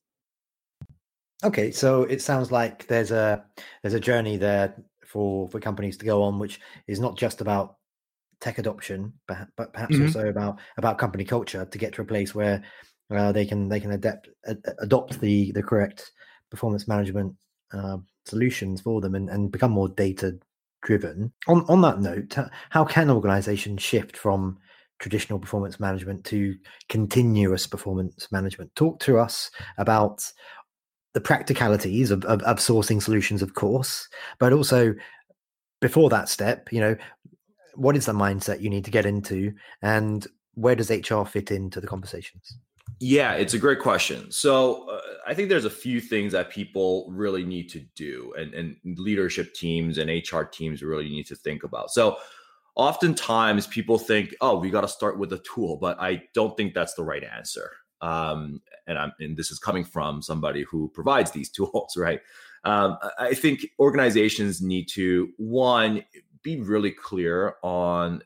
Okay, 1.44 1.72
so 1.72 2.04
it 2.04 2.22
sounds 2.22 2.52
like 2.52 2.88
there's 2.88 3.12
a 3.12 3.44
there's 3.82 3.94
a 3.94 4.00
journey 4.00 4.38
there 4.38 4.76
for 5.06 5.50
for 5.50 5.60
companies 5.60 5.98
to 5.98 6.06
go 6.06 6.24
on, 6.24 6.40
which 6.40 6.60
is 6.88 7.00
not 7.00 7.18
just 7.18 7.42
about 7.42 7.78
tech 8.40 8.58
adoption, 8.58 9.14
but, 9.28 9.48
but 9.56 9.74
perhaps 9.74 9.96
mm-hmm. 9.96 10.06
also 10.06 10.28
about 10.28 10.60
about 10.78 10.98
company 10.98 11.24
culture 11.24 11.66
to 11.66 11.78
get 11.78 11.94
to 11.94 12.02
a 12.02 12.06
place 12.06 12.34
where 12.34 12.64
uh, 13.12 13.32
they 13.32 13.46
can 13.46 13.68
they 13.70 13.80
can 13.80 13.92
adapt 13.92 14.30
adopt 14.80 15.20
the 15.20 15.52
the 15.52 15.64
correct 15.64 16.12
performance 16.50 16.88
management 16.88 17.36
uh, 17.74 17.98
solutions 18.26 18.82
for 18.82 19.02
them 19.02 19.16
and, 19.16 19.30
and 19.30 19.52
become 19.52 19.72
more 19.72 19.90
data 19.90 20.38
driven. 20.82 21.32
On 21.48 21.66
on 21.68 21.82
that 21.82 22.00
note, 22.00 22.38
how 22.70 22.86
can 22.86 23.10
organizations 23.10 23.82
shift 23.82 24.16
from 24.16 24.58
traditional 25.00 25.40
performance 25.40 25.80
management 25.80 26.24
to 26.26 26.56
continuous 26.88 27.68
performance 27.68 28.32
management? 28.32 28.74
Talk 28.76 29.00
to 29.02 29.20
us 29.20 29.52
about 29.78 30.24
the 31.14 31.22
practicalities 31.22 32.12
of, 32.12 32.26
of, 32.26 32.42
of 32.44 32.58
sourcing 32.58 33.02
solutions, 33.02 33.42
of 33.42 33.54
course, 33.54 34.08
but 34.40 34.54
also 34.54 34.94
before 35.80 36.10
that 36.10 36.30
step, 36.30 36.72
you 36.72 36.80
know, 36.80 36.96
what 37.76 37.96
is 37.96 38.06
the 38.06 38.14
mindset 38.14 38.62
you 38.62 38.70
need 38.70 38.86
to 38.86 38.92
get 38.92 39.06
into 39.06 39.54
and 39.82 40.28
where 40.56 40.76
does 40.76 40.90
HR 40.90 41.24
fit 41.24 41.52
into 41.52 41.82
the 41.82 41.88
conversations? 41.88 42.58
Yeah, 43.00 43.34
it's 43.34 43.54
a 43.54 43.60
great 43.60 43.80
question. 43.80 44.32
So 44.32 44.90
uh, 44.90 45.02
I 45.28 45.34
think 45.34 45.50
there's 45.50 45.66
a 45.66 45.70
few 45.70 46.00
things 46.00 46.32
that 46.34 46.50
people 46.50 47.08
really 47.10 47.44
need 47.44 47.70
to 47.70 47.80
do, 47.96 48.34
and, 48.38 48.54
and 48.54 48.76
leadership 48.98 49.54
teams 49.54 49.98
and 49.98 50.10
HR 50.10 50.44
teams 50.44 50.84
really 50.84 51.10
need 51.10 51.26
to 51.28 51.36
think 51.36 51.64
about. 51.64 51.92
So 51.92 52.18
oftentimes 52.76 53.68
people 53.68 53.98
think, 53.98 54.36
oh, 54.42 54.58
we 54.58 54.70
got 54.70 54.82
to 54.82 54.88
start 54.88 55.18
with 55.18 55.34
a 55.34 55.40
tool, 55.40 55.78
but 55.78 56.00
I 56.00 56.24
don't 56.34 56.56
think 56.56 56.74
that's 56.74 56.94
the 56.94 57.04
right 57.04 57.24
answer. 57.24 57.72
Um, 58.04 58.62
and 58.86 58.98
I'm 58.98 59.14
and 59.20 59.38
this 59.38 59.50
is 59.50 59.60
coming 59.60 59.86
from 59.86 60.22
somebody 60.22 60.64
who 60.64 60.90
provides 60.94 61.32
these 61.32 61.50
tools, 61.58 61.96
right? 61.98 62.20
Um, 62.66 62.98
I 63.18 63.34
think 63.34 63.66
organizations 63.80 64.62
need 64.62 64.88
to 64.90 65.30
one 65.38 66.04
be 66.44 66.60
really 66.60 66.92
clear 66.92 67.56
on 67.64 68.22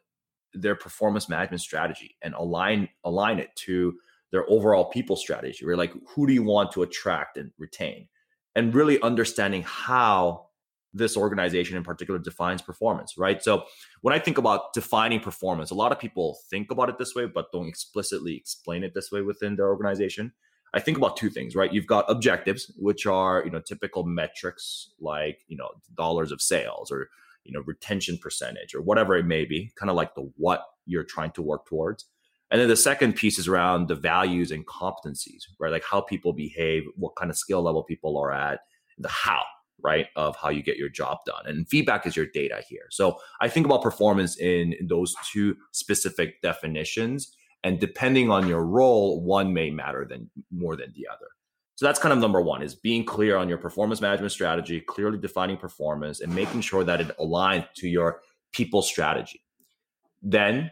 their 0.54 0.76
performance 0.76 1.30
management 1.30 1.62
strategy 1.62 2.18
and 2.24 2.34
align 2.34 2.90
align 3.04 3.40
it 3.40 3.56
to 3.56 3.96
their 4.32 4.50
overall 4.50 4.86
people 4.86 5.16
strategy. 5.16 5.64
Right, 5.64 5.78
like 5.78 5.94
who 6.10 6.26
do 6.26 6.34
you 6.34 6.44
want 6.44 6.72
to 6.72 6.82
attract 6.82 7.38
and 7.38 7.52
retain, 7.60 8.08
and 8.56 8.74
really 8.74 9.00
understanding 9.02 9.64
how 9.64 10.47
this 10.98 11.18
organization 11.18 11.78
in 11.78 11.84
particular 11.84 12.20
defines 12.20 12.62
performance. 12.62 13.18
Right. 13.18 13.42
So 13.42 13.66
when 14.02 14.14
I 14.14 14.20
think 14.20 14.38
about 14.38 14.74
defining 14.74 15.20
performance, 15.20 15.72
a 15.72 15.76
lot 15.76 15.92
of 15.92 16.00
people 16.00 16.38
think 16.50 16.72
about 16.72 16.90
it 16.90 16.98
this 16.98 17.16
way, 17.16 17.26
but 17.26 17.52
don't 17.52 17.68
explicitly 17.68 18.36
explain 18.36 18.84
it 18.84 18.94
this 18.94 19.12
way 19.12 19.22
within 19.22 19.56
their 19.56 19.70
organization. 19.70 20.34
I 20.74 20.80
think 20.80 20.98
about 20.98 21.18
two 21.18 21.30
things, 21.30 21.56
right? 21.56 21.72
You've 21.72 21.88
got 21.88 22.10
objectives, 22.10 22.72
which 22.78 23.06
are 23.06 23.44
you 23.46 23.52
know 23.52 23.62
typical 23.62 24.04
metrics 24.04 24.92
like 25.00 25.40
you 25.48 25.58
know 25.58 25.70
dollars 25.96 26.32
of 26.32 26.42
sales 26.42 26.92
or 26.92 27.10
you 27.44 27.54
know 27.54 27.62
retention 27.66 28.18
percentage 28.18 28.76
or 28.76 28.82
whatever 28.82 29.16
it 29.16 29.26
may 29.26 29.46
be, 29.46 29.72
kind 29.76 29.90
of 29.90 29.96
like 29.96 30.16
the 30.16 30.30
what 30.36 30.66
you're 30.86 31.04
trying 31.04 31.32
to 31.32 31.42
work 31.42 31.66
towards. 31.66 32.06
And 32.50 32.62
then 32.62 32.70
the 32.70 32.78
second 32.78 33.14
piece 33.14 33.38
is 33.38 33.48
around 33.48 33.88
the 33.88 33.96
values 33.96 34.52
and 34.52 34.66
competencies, 34.66 35.44
right? 35.60 35.72
Like 35.72 35.84
how 35.84 36.00
people 36.00 36.32
behave, 36.32 36.84
what 36.96 37.16
kind 37.18 37.30
of 37.30 37.38
skill 37.38 37.62
level 37.62 37.84
people 37.84 38.18
are 38.18 38.32
at, 38.32 38.62
the 38.98 39.10
how, 39.10 39.44
right? 39.84 40.08
Of 40.16 40.36
how 40.36 40.50
you 40.50 40.64
get 40.64 40.78
your 40.78 40.90
job 40.90 41.20
done. 41.26 41.46
And 41.46 41.68
feedback 41.68 42.06
is 42.06 42.16
your 42.16 42.26
data 42.26 42.64
here. 42.68 42.88
So 42.90 43.20
I 43.42 43.50
think 43.50 43.66
about 43.66 43.82
performance 43.82 44.38
in 44.38 44.76
those 44.88 45.16
two 45.32 45.56
specific 45.72 46.42
definitions. 46.42 47.36
And 47.64 47.80
depending 47.80 48.30
on 48.30 48.48
your 48.48 48.66
role, 48.66 49.22
one 49.22 49.54
may 49.54 49.70
matter 49.70 50.06
than 50.10 50.30
more 50.52 50.76
than 50.76 50.94
the 50.96 51.08
other. 51.12 51.28
So 51.76 51.86
that's 51.86 52.00
kind 52.00 52.14
of 52.14 52.20
number 52.20 52.42
one 52.42 52.64
is 52.64 52.74
being 52.74 53.06
clear 53.06 53.38
on 53.38 53.48
your 53.48 53.60
performance 53.60 54.02
management 54.02 54.32
strategy, 54.32 54.82
clearly 54.82 55.20
defining 55.20 55.58
performance 55.58 56.22
and 56.22 56.34
making 56.34 56.62
sure 56.62 56.84
that 56.84 57.02
it 57.02 57.16
aligns 57.20 57.68
to 57.76 57.88
your 57.88 58.22
people 58.52 58.82
strategy. 58.82 59.44
Then 60.24 60.72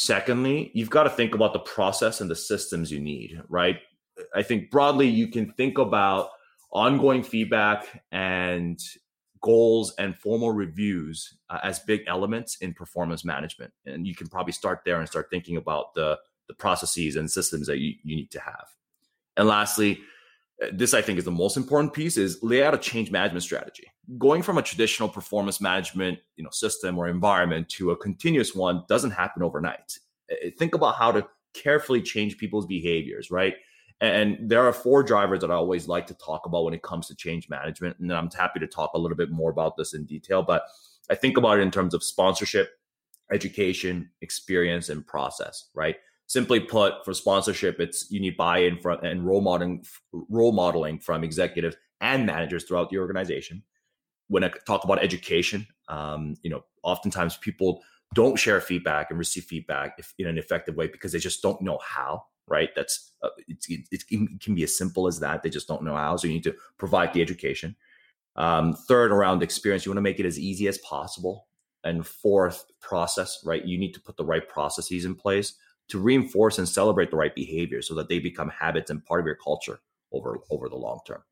Secondly, 0.00 0.70
you've 0.74 0.90
got 0.90 1.02
to 1.02 1.10
think 1.10 1.34
about 1.34 1.52
the 1.52 1.58
process 1.58 2.20
and 2.20 2.30
the 2.30 2.36
systems 2.36 2.92
you 2.92 3.00
need, 3.00 3.42
right? 3.48 3.80
I 4.32 4.44
think 4.44 4.70
broadly, 4.70 5.08
you 5.08 5.26
can 5.26 5.52
think 5.54 5.76
about 5.76 6.28
ongoing 6.70 7.22
feedback 7.22 8.02
and 8.12 8.78
goals 9.40 9.94
and 9.98 10.16
formal 10.16 10.52
reviews 10.52 11.38
uh, 11.50 11.58
as 11.62 11.78
big 11.80 12.02
elements 12.06 12.56
in 12.56 12.74
performance 12.74 13.24
management. 13.24 13.72
And 13.86 14.06
you 14.06 14.14
can 14.14 14.26
probably 14.26 14.52
start 14.52 14.80
there 14.84 14.98
and 14.98 15.08
start 15.08 15.28
thinking 15.30 15.56
about 15.56 15.94
the, 15.94 16.18
the 16.48 16.54
processes 16.54 17.16
and 17.16 17.30
systems 17.30 17.66
that 17.68 17.78
you, 17.78 17.94
you 18.02 18.16
need 18.16 18.30
to 18.32 18.40
have. 18.40 18.66
And 19.36 19.46
lastly, 19.46 20.00
this 20.72 20.92
I 20.92 21.02
think 21.02 21.18
is 21.18 21.24
the 21.24 21.30
most 21.30 21.56
important 21.56 21.92
piece 21.92 22.16
is 22.16 22.42
lay 22.42 22.64
out 22.64 22.74
a 22.74 22.78
change 22.78 23.10
management 23.10 23.44
strategy. 23.44 23.86
Going 24.18 24.42
from 24.42 24.58
a 24.58 24.62
traditional 24.62 25.08
performance 25.08 25.60
management, 25.60 26.18
you 26.36 26.42
know, 26.42 26.50
system 26.50 26.98
or 26.98 27.06
environment 27.06 27.68
to 27.70 27.92
a 27.92 27.96
continuous 27.96 28.54
one 28.54 28.82
doesn't 28.88 29.12
happen 29.12 29.42
overnight. 29.42 29.98
Think 30.58 30.74
about 30.74 30.96
how 30.96 31.12
to 31.12 31.26
carefully 31.54 32.02
change 32.02 32.38
people's 32.38 32.66
behaviors, 32.66 33.30
right? 33.30 33.54
And 34.00 34.38
there 34.48 34.64
are 34.66 34.72
four 34.72 35.02
drivers 35.02 35.40
that 35.40 35.50
I 35.50 35.54
always 35.54 35.88
like 35.88 36.06
to 36.06 36.14
talk 36.14 36.46
about 36.46 36.64
when 36.64 36.74
it 36.74 36.82
comes 36.82 37.08
to 37.08 37.16
change 37.16 37.48
management. 37.48 37.98
And 37.98 38.12
I'm 38.12 38.30
happy 38.30 38.60
to 38.60 38.66
talk 38.66 38.92
a 38.94 38.98
little 38.98 39.16
bit 39.16 39.30
more 39.30 39.50
about 39.50 39.76
this 39.76 39.94
in 39.94 40.04
detail, 40.04 40.42
but 40.42 40.62
I 41.10 41.16
think 41.16 41.36
about 41.36 41.58
it 41.58 41.62
in 41.62 41.70
terms 41.70 41.94
of 41.94 42.04
sponsorship, 42.04 42.70
education, 43.32 44.10
experience, 44.20 44.88
and 44.88 45.04
process, 45.04 45.70
right? 45.74 45.96
simply 46.28 46.60
put, 46.60 47.04
for 47.04 47.12
sponsorship, 47.12 47.80
it's 47.80 48.10
you 48.10 48.20
need 48.20 48.36
buy-in 48.36 48.78
from 48.78 49.00
and 49.02 49.26
role 49.26 49.40
modeling, 49.40 49.84
role 50.12 50.52
modeling 50.52 50.98
from 51.00 51.24
executives 51.24 51.76
and 52.00 52.24
managers 52.24 52.64
throughout 52.64 52.90
the 52.90 52.98
organization. 52.98 53.62
When 54.28 54.44
I 54.44 54.50
talk 54.66 54.84
about 54.84 55.02
education, 55.02 55.66
um, 55.88 56.36
you 56.42 56.50
know, 56.50 56.64
oftentimes 56.82 57.38
people 57.38 57.82
don't 58.14 58.36
share 58.36 58.60
feedback 58.60 59.10
and 59.10 59.18
receive 59.18 59.44
feedback 59.44 59.94
if, 59.98 60.14
in 60.18 60.26
an 60.26 60.38
effective 60.38 60.76
way 60.76 60.86
because 60.86 61.12
they 61.12 61.18
just 61.18 61.42
don't 61.42 61.60
know 61.62 61.78
how. 61.82 62.24
Right? 62.48 62.70
That's 62.74 63.12
uh, 63.22 63.28
it, 63.46 63.64
it, 63.90 64.40
can 64.40 64.54
be 64.54 64.62
as 64.62 64.76
simple 64.76 65.06
as 65.06 65.20
that. 65.20 65.42
They 65.42 65.50
just 65.50 65.68
don't 65.68 65.82
know 65.82 65.96
how. 65.96 66.16
So 66.16 66.26
you 66.26 66.34
need 66.34 66.44
to 66.44 66.56
provide 66.78 67.12
the 67.12 67.22
education. 67.22 67.76
Um, 68.36 68.72
third, 68.72 69.10
around 69.10 69.42
experience, 69.42 69.84
you 69.84 69.90
want 69.90 69.98
to 69.98 70.02
make 70.02 70.20
it 70.20 70.26
as 70.26 70.38
easy 70.38 70.68
as 70.68 70.78
possible. 70.78 71.46
And 71.84 72.06
fourth, 72.06 72.64
process. 72.80 73.38
Right? 73.44 73.64
You 73.64 73.78
need 73.78 73.94
to 73.94 74.00
put 74.00 74.16
the 74.16 74.24
right 74.24 74.48
processes 74.48 75.04
in 75.04 75.14
place 75.14 75.54
to 75.88 75.98
reinforce 75.98 76.58
and 76.58 76.68
celebrate 76.68 77.10
the 77.10 77.16
right 77.16 77.34
behavior 77.34 77.82
so 77.82 77.94
that 77.94 78.08
they 78.08 78.18
become 78.18 78.50
habits 78.50 78.90
and 78.90 79.04
part 79.04 79.20
of 79.20 79.26
your 79.26 79.36
culture 79.36 79.80
over 80.12 80.38
over 80.50 80.68
the 80.68 80.76
long 80.76 81.00
term 81.06 81.22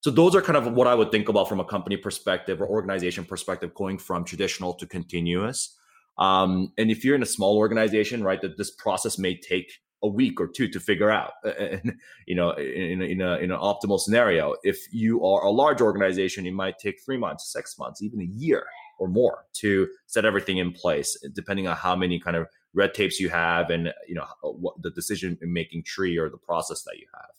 so 0.00 0.10
those 0.10 0.34
are 0.34 0.42
kind 0.42 0.56
of 0.56 0.72
what 0.72 0.86
i 0.86 0.94
would 0.94 1.10
think 1.10 1.28
about 1.28 1.48
from 1.48 1.60
a 1.60 1.64
company 1.64 1.96
perspective 1.96 2.60
or 2.60 2.68
organization 2.68 3.24
perspective 3.24 3.74
going 3.74 3.98
from 3.98 4.24
traditional 4.24 4.72
to 4.74 4.86
continuous 4.86 5.76
um, 6.18 6.72
and 6.78 6.90
if 6.90 7.04
you're 7.04 7.14
in 7.14 7.22
a 7.22 7.26
small 7.26 7.58
organization 7.58 8.22
right 8.22 8.40
that 8.40 8.56
this 8.56 8.70
process 8.70 9.18
may 9.18 9.36
take 9.36 9.70
a 10.06 10.12
week 10.12 10.40
or 10.40 10.48
two 10.48 10.68
to 10.68 10.80
figure 10.80 11.10
out. 11.10 11.32
And, 11.44 11.96
you 12.26 12.34
know, 12.34 12.50
in, 12.52 13.02
in, 13.02 13.20
a, 13.20 13.36
in 13.38 13.50
an 13.50 13.58
optimal 13.58 13.98
scenario, 13.98 14.54
if 14.62 14.78
you 14.92 15.24
are 15.24 15.42
a 15.44 15.50
large 15.50 15.80
organization, 15.80 16.46
it 16.46 16.52
might 16.52 16.78
take 16.78 17.02
three 17.04 17.16
months, 17.16 17.52
six 17.52 17.78
months, 17.78 18.02
even 18.02 18.20
a 18.20 18.24
year 18.24 18.66
or 18.98 19.08
more 19.08 19.46
to 19.54 19.88
set 20.06 20.24
everything 20.24 20.58
in 20.58 20.72
place, 20.72 21.16
depending 21.34 21.66
on 21.66 21.76
how 21.76 21.94
many 21.96 22.18
kind 22.18 22.36
of 22.36 22.46
red 22.74 22.94
tapes 22.94 23.18
you 23.18 23.28
have 23.28 23.70
and 23.70 23.92
you 24.06 24.14
know 24.14 24.26
what 24.42 24.80
the 24.82 24.90
decision 24.90 25.36
making 25.40 25.82
tree 25.82 26.18
or 26.18 26.28
the 26.28 26.38
process 26.38 26.82
that 26.82 26.98
you 26.98 27.06
have. 27.14 27.30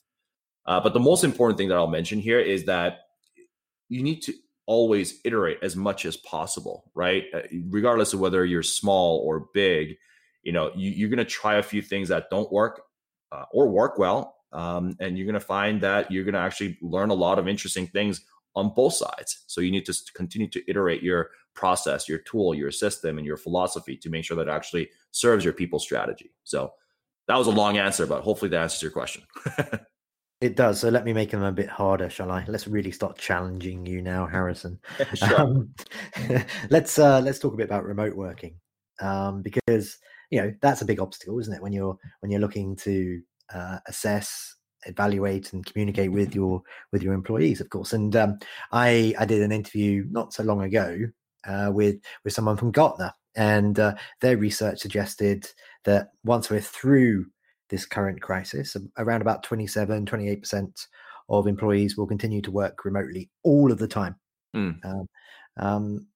Uh, 0.65 0.81
but 0.81 0.93
the 0.93 0.99
most 0.99 1.23
important 1.23 1.57
thing 1.57 1.69
that 1.69 1.77
I'll 1.77 1.87
mention 1.87 2.19
here 2.19 2.39
is 2.39 2.65
that 2.65 2.99
you 3.87 4.03
need 4.03 4.21
to 4.23 4.33
always 4.65 5.19
iterate 5.23 5.59
as 5.61 5.75
much 5.75 6.05
as 6.05 6.17
possible, 6.17 6.91
right? 6.93 7.23
Uh, 7.33 7.41
regardless 7.69 8.13
of 8.13 8.19
whether 8.19 8.43
you're 8.43 8.63
small 8.63 9.19
or 9.19 9.47
big, 9.53 9.97
you 10.47 10.53
know, 10.53 10.71
you, 10.77 11.05
are 11.05 11.09
going 11.09 11.17
to 11.17 11.25
try 11.25 11.55
a 11.55 11.61
few 11.61 11.81
things 11.81 12.07
that 12.07 12.29
don't 12.31 12.49
work 12.53 12.81
uh, 13.33 13.43
or 13.51 13.67
work 13.67 13.99
well. 13.99 14.37
Um, 14.53 14.95
and 15.01 15.17
you're 15.17 15.25
going 15.25 15.33
to 15.33 15.41
find 15.41 15.81
that 15.81 16.09
you're 16.09 16.23
going 16.23 16.35
to 16.35 16.39
actually 16.39 16.77
learn 16.81 17.09
a 17.09 17.13
lot 17.13 17.37
of 17.37 17.49
interesting 17.49 17.85
things 17.85 18.21
on 18.55 18.71
both 18.73 18.93
sides. 18.93 19.43
So 19.47 19.59
you 19.59 19.71
need 19.71 19.85
to 19.87 19.93
continue 20.15 20.47
to 20.51 20.63
iterate 20.69 21.03
your 21.03 21.31
process, 21.53 22.07
your 22.07 22.19
tool, 22.19 22.55
your 22.55 22.71
system, 22.71 23.17
and 23.17 23.27
your 23.27 23.35
philosophy 23.35 23.97
to 23.97 24.09
make 24.09 24.23
sure 24.23 24.37
that 24.37 24.47
it 24.47 24.51
actually 24.51 24.89
serves 25.11 25.43
your 25.43 25.53
people 25.53 25.79
strategy. 25.79 26.33
So 26.45 26.71
that 27.27 27.35
was 27.35 27.47
a 27.47 27.51
long 27.51 27.77
answer, 27.77 28.05
but 28.05 28.23
hopefully 28.23 28.47
that 28.51 28.61
answers 28.61 28.81
your 28.81 28.91
question. 28.91 29.23
It 30.39 30.55
does. 30.55 30.81
So 30.81 30.89
let 30.89 31.03
me 31.03 31.13
make 31.13 31.31
them 31.31 31.41
a 31.41 31.51
bit 31.51 31.67
harder, 31.67 32.11
shall 32.11 32.29
I? 32.29 32.45
Let's 32.47 32.67
really 32.67 32.91
start 32.91 33.17
challenging 33.17 33.87
you 33.87 34.03
now, 34.03 34.27
Harrison. 34.27 34.79
sure. 35.15 35.41
Um, 35.41 35.73
let's 36.69 36.99
uh, 36.99 37.21
let's 37.21 37.39
talk 37.39 37.55
a 37.55 37.57
bit 37.57 37.63
about 37.65 37.85
remote 37.85 38.15
working, 38.15 38.59
um, 39.01 39.41
because 39.41 39.97
you 40.29 40.41
know 40.41 40.53
that's 40.61 40.81
a 40.81 40.85
big 40.85 40.99
obstacle, 40.99 41.39
isn't 41.39 41.53
it? 41.53 41.61
When 41.61 41.73
you're 41.73 41.97
when 42.19 42.31
you're 42.31 42.41
looking 42.41 42.75
to 42.77 43.21
uh, 43.53 43.79
assess, 43.87 44.55
evaluate, 44.85 45.53
and 45.53 45.65
communicate 45.65 46.11
with 46.11 46.35
your 46.35 46.61
with 46.91 47.03
your 47.03 47.13
employees, 47.13 47.61
of 47.61 47.69
course. 47.69 47.93
And 47.93 48.15
um, 48.15 48.37
I 48.71 49.13
I 49.19 49.25
did 49.25 49.41
an 49.41 49.51
interview 49.51 50.05
not 50.09 50.33
so 50.33 50.43
long 50.43 50.61
ago 50.63 50.99
uh, 51.45 51.71
with 51.73 51.97
with 52.23 52.33
someone 52.33 52.57
from 52.57 52.71
Gartner, 52.71 53.13
and 53.35 53.79
uh, 53.79 53.95
their 54.21 54.37
research 54.37 54.79
suggested 54.79 55.47
that 55.85 56.09
once 56.23 56.49
we're 56.49 56.61
through 56.61 57.25
this 57.69 57.85
current 57.85 58.21
crisis. 58.21 58.75
Around 58.97 59.21
about 59.21 59.43
27, 59.43 60.05
28% 60.05 60.87
of 61.29 61.47
employees 61.47 61.97
will 61.97 62.07
continue 62.07 62.41
to 62.41 62.51
work 62.51 62.85
remotely 62.85 63.29
all 63.43 63.71
of 63.71 63.77
the 63.77 63.87
time. 63.87 64.15
Mm. 64.55 64.83
Um, 64.85 65.07
um, 65.57 66.07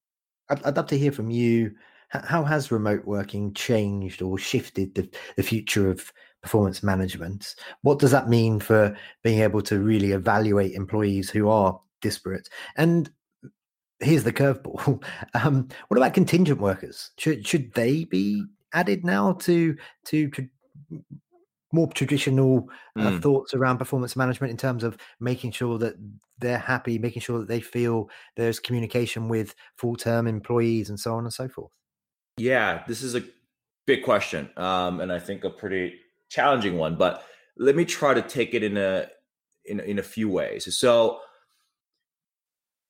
I'd, 0.50 0.64
I'd, 0.64 0.78
love 0.78 0.88
to 0.88 0.98
hear 0.98 1.12
from 1.12 1.30
you. 1.30 1.72
How 2.12 2.44
has 2.44 2.72
remote 2.72 3.06
working 3.06 3.54
changed 3.54 4.22
or 4.22 4.38
shifted 4.38 4.96
the, 4.96 5.10
the 5.38 5.44
future 5.44 5.90
of 5.90 6.12
performance 6.42 6.84
management? 6.84 7.56
What 7.84 8.00
does 8.00 8.12
that 8.12 8.28
mean 8.28 8.60
for 8.60 8.96
being 9.24 9.40
able 9.40 9.62
to 9.64 9.80
really 9.80 10.12
evaluate 10.12 10.74
employees 10.74 11.30
who 11.30 11.48
are 11.50 11.80
disparate? 12.02 12.50
And 12.76 13.10
here's 14.00 14.24
the 14.24 14.34
curveball. 14.34 15.04
Um, 15.34 15.70
what 15.88 15.98
about 15.98 16.14
contingent 16.14 16.60
workers? 16.60 17.12
Should 17.18 17.48
should 17.48 17.74
they 17.74 18.04
be 18.04 18.44
added 18.74 19.06
now 19.06 19.34
to 19.34 19.78
to, 20.06 20.30
to 20.30 20.48
more 21.72 21.88
traditional 21.94 22.68
uh, 22.98 23.12
mm. 23.12 23.22
thoughts 23.22 23.54
around 23.54 23.78
performance 23.78 24.18
management 24.18 24.52
in 24.52 24.58
terms 24.58 24.84
of 24.84 24.98
making 25.22 25.52
sure 25.52 25.78
that 25.78 25.96
they're 26.40 26.58
happy, 26.58 27.00
making 27.00 27.22
sure 27.22 27.40
that 27.40 27.48
they 27.48 27.62
feel 27.62 28.10
there's 28.36 28.60
communication 28.60 29.30
with 29.30 29.56
full 29.78 29.96
term 29.96 30.28
employees 30.28 30.90
and 30.90 31.00
so 31.00 31.16
on 31.16 31.24
and 31.24 31.34
so 31.34 31.48
forth? 31.48 31.72
Yeah, 32.42 32.84
this 32.88 33.04
is 33.04 33.14
a 33.14 33.24
big 33.86 34.04
question, 34.04 34.50
um, 34.58 35.00
and 35.00 35.14
I 35.14 35.20
think 35.20 35.44
a 35.44 35.50
pretty 35.52 36.00
challenging 36.28 36.76
one. 36.76 36.96
But 36.96 37.24
let 37.56 37.76
me 37.76 37.86
try 37.86 38.16
to 38.16 38.22
take 38.24 38.56
it 38.56 38.64
in 38.64 38.78
a 38.78 39.08
in 39.64 39.80
in 39.80 40.00
a 40.00 40.04
few 40.04 40.28
ways. 40.28 40.76
So, 40.76 41.20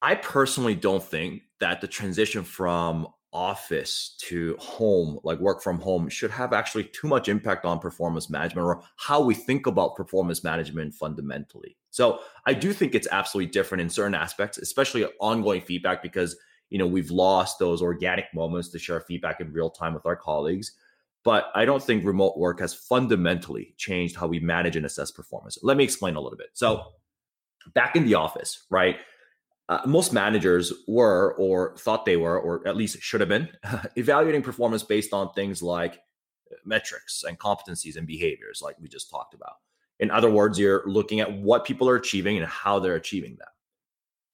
I 0.02 0.16
personally 0.16 0.76
don't 0.76 1.04
think 1.04 1.42
that 1.60 1.82
the 1.82 1.88
transition 1.88 2.44
from 2.46 3.08
office 3.34 4.16
to 4.20 4.56
home, 4.58 5.20
like 5.24 5.40
work 5.40 5.62
from 5.62 5.82
home, 5.82 6.08
should 6.08 6.32
have 6.32 6.54
actually 6.54 6.86
too 6.86 7.08
much 7.08 7.28
impact 7.28 7.66
on 7.66 7.80
performance 7.80 8.30
management 8.30 8.66
or 8.66 8.82
how 8.96 9.22
we 9.22 9.34
think 9.34 9.68
about 9.68 9.98
performance 9.98 10.46
management 10.46 10.94
fundamentally. 10.94 11.76
So 11.90 12.20
I 12.46 12.54
do 12.54 12.72
think 12.72 12.96
it's 12.96 13.08
absolutely 13.12 13.52
different 13.52 13.82
in 13.82 13.90
certain 13.90 14.16
aspects, 14.16 14.58
especially 14.58 15.06
ongoing 15.20 15.62
feedback, 15.62 16.02
because 16.02 16.38
you 16.72 16.80
know 16.80 16.88
we've 16.88 17.12
lost 17.12 17.60
those 17.60 17.84
organic 17.84 18.26
moments 18.34 18.70
to 18.70 18.80
share 18.80 19.02
feedback 19.02 19.40
in 19.40 19.54
real 19.54 19.70
time 19.70 19.94
with 19.94 20.06
our 20.08 20.16
colleagues. 20.16 20.72
But 21.24 21.52
I 21.54 21.66
don't 21.66 21.84
think 21.84 22.04
remote 22.04 22.40
work 22.40 22.60
has 22.62 22.74
fundamentally 22.74 23.76
changed 23.78 24.16
how 24.16 24.26
we 24.26 24.40
manage 24.40 24.76
and 24.76 24.88
assess 24.88 25.12
performance. 25.12 25.60
Let 25.62 25.78
me 25.78 25.84
explain 25.84 26.16
a 26.16 26.20
little 26.20 26.38
bit. 26.38 26.48
So 26.54 26.94
back 27.76 27.96
in 27.96 28.06
the 28.06 28.16
office, 28.16 28.66
right? 28.72 28.98
uh, 29.72 29.80
most 29.86 30.12
managers 30.12 30.74
were 30.86 31.34
or 31.36 31.78
thought 31.78 32.06
they 32.06 32.18
were 32.18 32.38
or 32.38 32.68
at 32.68 32.76
least 32.76 33.02
should 33.02 33.22
have 33.22 33.30
been 33.30 33.48
evaluating 33.96 34.42
performance 34.42 34.84
based 34.84 35.14
on 35.14 35.32
things 35.32 35.64
like 35.64 36.00
metrics 36.66 37.24
and 37.24 37.40
competencies 37.40 37.96
and 37.96 38.06
behaviors 38.06 38.62
like 38.62 38.76
we 38.82 38.90
just 38.90 39.10
talked 39.10 39.34
about 39.34 39.56
in 40.02 40.12
other 40.12 40.30
words 40.30 40.60
you're 40.60 40.84
looking 40.86 41.22
at 41.22 41.32
what 41.32 41.64
people 41.64 41.88
are 41.88 41.96
achieving 41.96 42.36
and 42.36 42.46
how 42.46 42.80
they're 42.80 42.96
achieving 42.96 43.38
them 43.38 43.48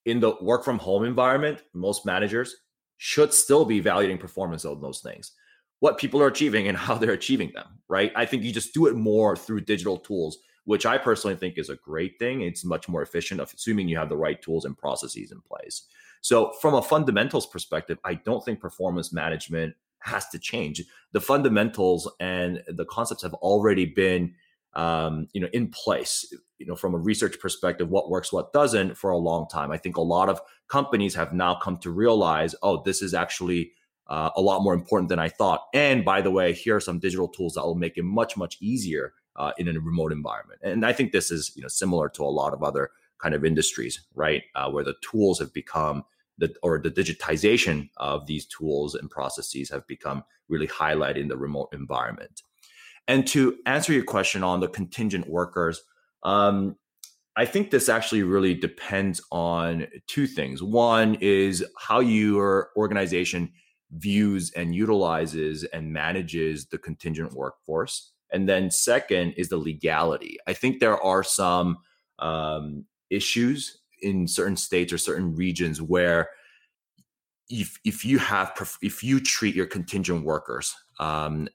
in 0.07 0.19
the 0.19 0.35
work 0.41 0.63
from 0.63 0.79
home 0.79 1.03
environment 1.03 1.63
most 1.73 2.05
managers 2.05 2.55
should 2.97 3.33
still 3.33 3.63
be 3.65 3.77
evaluating 3.77 4.17
performance 4.17 4.65
on 4.65 4.81
those 4.81 5.01
things 5.01 5.33
what 5.79 5.99
people 5.99 6.21
are 6.21 6.27
achieving 6.27 6.67
and 6.67 6.77
how 6.77 6.95
they're 6.95 7.11
achieving 7.11 7.51
them 7.53 7.67
right 7.87 8.11
i 8.15 8.25
think 8.25 8.43
you 8.43 8.51
just 8.51 8.73
do 8.73 8.87
it 8.87 8.95
more 8.95 9.35
through 9.35 9.61
digital 9.61 9.97
tools 9.97 10.39
which 10.67 10.85
I 10.85 10.97
personally 10.97 11.37
think 11.37 11.57
is 11.57 11.69
a 11.69 11.77
great 11.77 12.19
thing. 12.19 12.41
It's 12.41 12.65
much 12.65 12.89
more 12.89 13.01
efficient, 13.01 13.39
assuming 13.39 13.87
you 13.87 13.97
have 13.97 14.09
the 14.09 14.17
right 14.17 14.41
tools 14.41 14.65
and 14.65 14.77
processes 14.77 15.31
in 15.31 15.39
place. 15.39 15.83
So, 16.19 16.51
from 16.59 16.73
a 16.73 16.81
fundamentals 16.81 17.47
perspective, 17.47 17.97
I 18.03 18.15
don't 18.15 18.43
think 18.43 18.59
performance 18.59 19.13
management 19.13 19.75
has 19.99 20.27
to 20.27 20.39
change. 20.39 20.83
The 21.13 21.21
fundamentals 21.21 22.11
and 22.19 22.61
the 22.67 22.83
concepts 22.83 23.23
have 23.23 23.33
already 23.35 23.85
been, 23.85 24.35
um, 24.73 25.27
you 25.33 25.41
know, 25.41 25.49
in 25.53 25.69
place. 25.69 26.31
You 26.59 26.65
know, 26.65 26.75
from 26.75 26.95
a 26.95 26.97
research 26.97 27.39
perspective, 27.39 27.89
what 27.89 28.09
works, 28.09 28.33
what 28.33 28.51
doesn't, 28.51 28.97
for 28.97 29.11
a 29.11 29.17
long 29.17 29.47
time. 29.47 29.71
I 29.71 29.77
think 29.77 29.97
a 29.97 30.01
lot 30.01 30.27
of 30.27 30.41
companies 30.67 31.13
have 31.13 31.31
now 31.31 31.55
come 31.55 31.77
to 31.77 31.91
realize, 31.91 32.55
oh, 32.63 32.81
this 32.83 33.03
is 33.03 33.13
actually 33.13 33.73
uh, 34.07 34.31
a 34.35 34.41
lot 34.41 34.63
more 34.63 34.73
important 34.73 35.09
than 35.09 35.19
I 35.19 35.29
thought. 35.29 35.65
And 35.73 36.03
by 36.03 36.21
the 36.21 36.31
way, 36.31 36.53
here 36.53 36.77
are 36.77 36.81
some 36.81 36.97
digital 36.97 37.27
tools 37.27 37.53
that 37.53 37.63
will 37.63 37.75
make 37.75 37.97
it 37.97 38.03
much, 38.03 38.37
much 38.37 38.57
easier 38.59 39.13
uh, 39.35 39.51
in 39.57 39.67
a 39.67 39.79
remote 39.79 40.11
environment. 40.11 40.59
And 40.63 40.85
I 40.85 40.93
think 40.93 41.11
this 41.11 41.31
is 41.31 41.51
you 41.55 41.61
know 41.61 41.67
similar 41.67 42.09
to 42.09 42.23
a 42.23 42.25
lot 42.25 42.53
of 42.53 42.63
other 42.63 42.89
kind 43.21 43.35
of 43.35 43.45
industries, 43.45 44.03
right, 44.15 44.43
uh, 44.55 44.69
where 44.69 44.83
the 44.83 44.95
tools 45.01 45.39
have 45.39 45.53
become 45.53 46.03
the 46.37 46.53
or 46.63 46.79
the 46.79 46.91
digitization 46.91 47.89
of 47.97 48.25
these 48.27 48.45
tools 48.45 48.95
and 48.95 49.09
processes 49.09 49.69
have 49.69 49.87
become 49.87 50.23
really 50.49 50.67
highlighted 50.67 51.21
in 51.21 51.27
the 51.27 51.37
remote 51.37 51.69
environment. 51.73 52.41
And 53.07 53.25
to 53.27 53.57
answer 53.65 53.93
your 53.93 54.03
question 54.03 54.43
on 54.43 54.59
the 54.59 54.67
contingent 54.67 55.29
workers, 55.29 55.81
um, 56.23 56.75
I 57.37 57.45
think 57.45 57.69
this 57.69 57.87
actually 57.87 58.23
really 58.23 58.55
depends 58.55 59.21
on 59.31 59.87
two 60.07 60.25
things. 60.25 60.63
One 60.63 61.15
is 61.21 61.63
how 61.77 61.99
your 61.99 62.71
organization 62.75 63.51
views 63.91 64.51
and 64.55 64.75
utilizes 64.75 65.63
and 65.65 65.93
manages 65.93 66.65
the 66.65 66.77
contingent 66.77 67.33
workforce. 67.33 68.11
And 68.31 68.49
then 68.49 68.71
second 68.71 69.33
is 69.33 69.49
the 69.49 69.57
legality. 69.57 70.37
I 70.47 70.53
think 70.53 70.79
there 70.79 71.01
are 71.01 71.23
some 71.23 71.77
um, 72.19 72.85
issues 73.09 73.77
in 74.01 74.27
certain 74.27 74.57
states 74.57 74.91
or 74.91 74.97
certain 74.97 75.35
regions 75.35 75.81
where 75.81 76.29
if 77.49 77.79
if 77.85 78.03
you 78.03 78.17
have 78.19 78.51
if 78.81 79.03
you 79.03 79.19
treat 79.19 79.55
your 79.55 79.65
contingent 79.65 80.25
workers 80.25 80.75
um, 80.99 81.47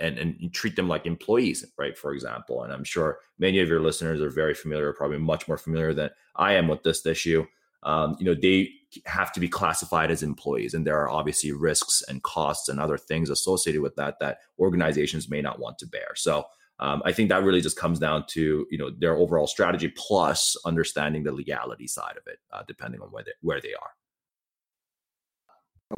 and 0.00 0.18
and 0.18 0.52
treat 0.52 0.76
them 0.76 0.88
like 0.88 1.06
employees, 1.06 1.64
right? 1.78 1.96
For 1.96 2.12
example, 2.12 2.62
and 2.62 2.72
I'm 2.72 2.84
sure 2.84 3.18
many 3.38 3.60
of 3.60 3.68
your 3.68 3.80
listeners 3.80 4.20
are 4.20 4.30
very 4.30 4.54
familiar, 4.54 4.92
probably 4.92 5.18
much 5.18 5.48
more 5.48 5.58
familiar 5.58 5.94
than 5.94 6.10
I 6.36 6.54
am 6.54 6.68
with 6.68 6.82
this 6.82 7.04
issue. 7.06 7.46
Um, 7.82 8.16
you 8.18 8.26
know, 8.26 8.34
they 8.34 8.70
have 9.06 9.32
to 9.32 9.40
be 9.40 9.48
classified 9.48 10.10
as 10.10 10.22
employees 10.22 10.74
and 10.74 10.86
there 10.86 10.98
are 10.98 11.08
obviously 11.08 11.52
risks 11.52 12.02
and 12.08 12.22
costs 12.22 12.68
and 12.68 12.80
other 12.80 12.98
things 12.98 13.30
associated 13.30 13.80
with 13.80 13.94
that 13.96 14.16
that 14.20 14.38
organizations 14.58 15.30
may 15.30 15.40
not 15.40 15.60
want 15.60 15.78
to 15.78 15.86
bear 15.86 16.08
so 16.16 16.44
um, 16.80 17.00
i 17.04 17.12
think 17.12 17.28
that 17.28 17.44
really 17.44 17.60
just 17.60 17.76
comes 17.76 18.00
down 18.00 18.24
to 18.26 18.66
you 18.68 18.76
know 18.76 18.90
their 18.98 19.14
overall 19.14 19.46
strategy 19.46 19.92
plus 19.96 20.56
understanding 20.66 21.22
the 21.22 21.30
legality 21.30 21.86
side 21.86 22.16
of 22.16 22.22
it 22.26 22.38
uh, 22.52 22.62
depending 22.66 23.00
on 23.00 23.08
where 23.08 23.22
they, 23.22 23.32
where 23.42 23.60
they 23.60 23.74
are 23.74 23.90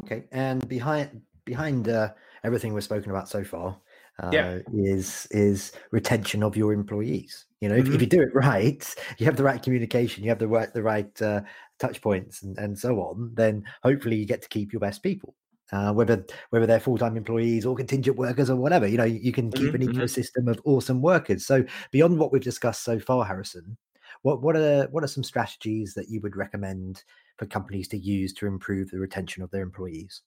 okay 0.02 0.24
and 0.32 0.68
behind 0.68 1.22
behind 1.44 1.88
uh, 1.88 2.10
everything 2.44 2.74
we've 2.74 2.84
spoken 2.84 3.10
about 3.10 3.28
so 3.28 3.44
far 3.44 3.78
uh, 4.22 4.30
yeah. 4.32 4.58
is 4.74 5.26
is 5.30 5.72
retention 5.90 6.42
of 6.42 6.56
your 6.56 6.72
employees. 6.72 7.46
You 7.60 7.68
know, 7.68 7.76
mm-hmm. 7.76 7.88
if, 7.88 7.94
if, 7.94 8.00
you 8.00 8.06
do 8.06 8.22
it 8.22 8.30
right, 8.34 8.94
you 9.18 9.26
have 9.26 9.36
the 9.36 9.44
right 9.44 9.62
communication, 9.62 10.24
you 10.24 10.30
have 10.30 10.38
the 10.38 10.48
right 10.48 10.72
the 10.72 10.82
right 10.82 11.22
uh, 11.22 11.42
touch 11.78 12.00
points, 12.00 12.42
and, 12.42 12.58
and 12.58 12.78
so 12.78 13.00
on. 13.00 13.32
Then 13.34 13.64
hopefully 13.82 14.16
you 14.16 14.26
get 14.26 14.42
to 14.42 14.48
keep 14.48 14.72
your 14.72 14.80
best 14.80 15.02
people. 15.02 15.34
uh, 15.72 15.92
whether 15.92 16.24
whether 16.50 16.66
they're 16.66 16.80
full 16.80 16.98
time 16.98 17.16
employees 17.16 17.64
or 17.64 17.74
contingent 17.74 18.16
workers 18.16 18.50
or 18.50 18.56
whatever. 18.56 18.86
You 18.86 18.98
know, 18.98 19.04
you, 19.04 19.18
you 19.20 19.32
can 19.32 19.50
keep 19.50 19.72
Mhm, 19.72 19.86
an 19.86 19.94
ecosystem 19.94 20.50
of 20.50 20.60
awesome 20.64 21.00
workers. 21.00 21.46
So 21.46 21.64
beyond 21.90 22.18
what 22.18 22.32
we've 22.32 22.42
discussed 22.42 22.84
so 22.84 22.98
far, 22.98 23.24
Harrison, 23.24 23.76
what 24.22 24.42
what 24.42 24.56
are 24.56 24.88
what 24.90 25.02
are 25.02 25.08
some 25.08 25.24
strategies 25.24 25.94
that 25.94 26.08
you 26.08 26.20
would 26.20 26.36
recommend 26.36 27.02
for 27.38 27.46
companies 27.46 27.88
to 27.88 27.98
use 27.98 28.32
to 28.34 28.46
improve 28.46 28.90
the 28.90 28.98
retention 28.98 29.42
of 29.42 29.50
their 29.50 29.62
employees? 29.62 30.22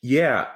Yeah. 0.00 0.46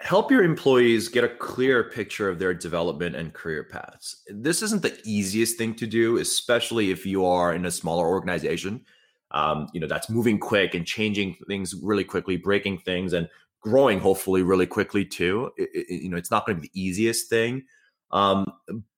Help 0.00 0.30
your 0.30 0.42
employees 0.42 1.08
get 1.08 1.24
a 1.24 1.28
clear 1.28 1.84
picture 1.84 2.28
of 2.30 2.38
their 2.38 2.54
development 2.54 3.14
and 3.14 3.34
career 3.34 3.64
paths. 3.64 4.22
This 4.28 4.62
isn't 4.62 4.80
the 4.80 4.98
easiest 5.04 5.58
thing 5.58 5.74
to 5.74 5.86
do, 5.86 6.16
especially 6.16 6.90
if 6.90 7.04
you 7.04 7.26
are 7.26 7.52
in 7.52 7.66
a 7.66 7.70
smaller 7.70 8.08
organization. 8.08 8.86
Um, 9.32 9.68
you 9.74 9.80
know, 9.80 9.86
that's 9.86 10.08
moving 10.08 10.38
quick 10.38 10.74
and 10.74 10.86
changing 10.86 11.36
things 11.46 11.74
really 11.74 12.04
quickly, 12.04 12.38
breaking 12.38 12.78
things 12.78 13.12
and 13.12 13.28
growing 13.60 14.00
hopefully 14.00 14.42
really 14.42 14.66
quickly 14.66 15.04
too. 15.04 15.52
It- 15.58 15.68
it- 15.74 16.02
you 16.02 16.08
know, 16.08 16.16
it's 16.16 16.30
not 16.30 16.46
going 16.46 16.56
to 16.56 16.62
be 16.62 16.70
the 16.72 16.80
easiest 16.80 17.28
thing. 17.28 17.64
Um, 18.10 18.50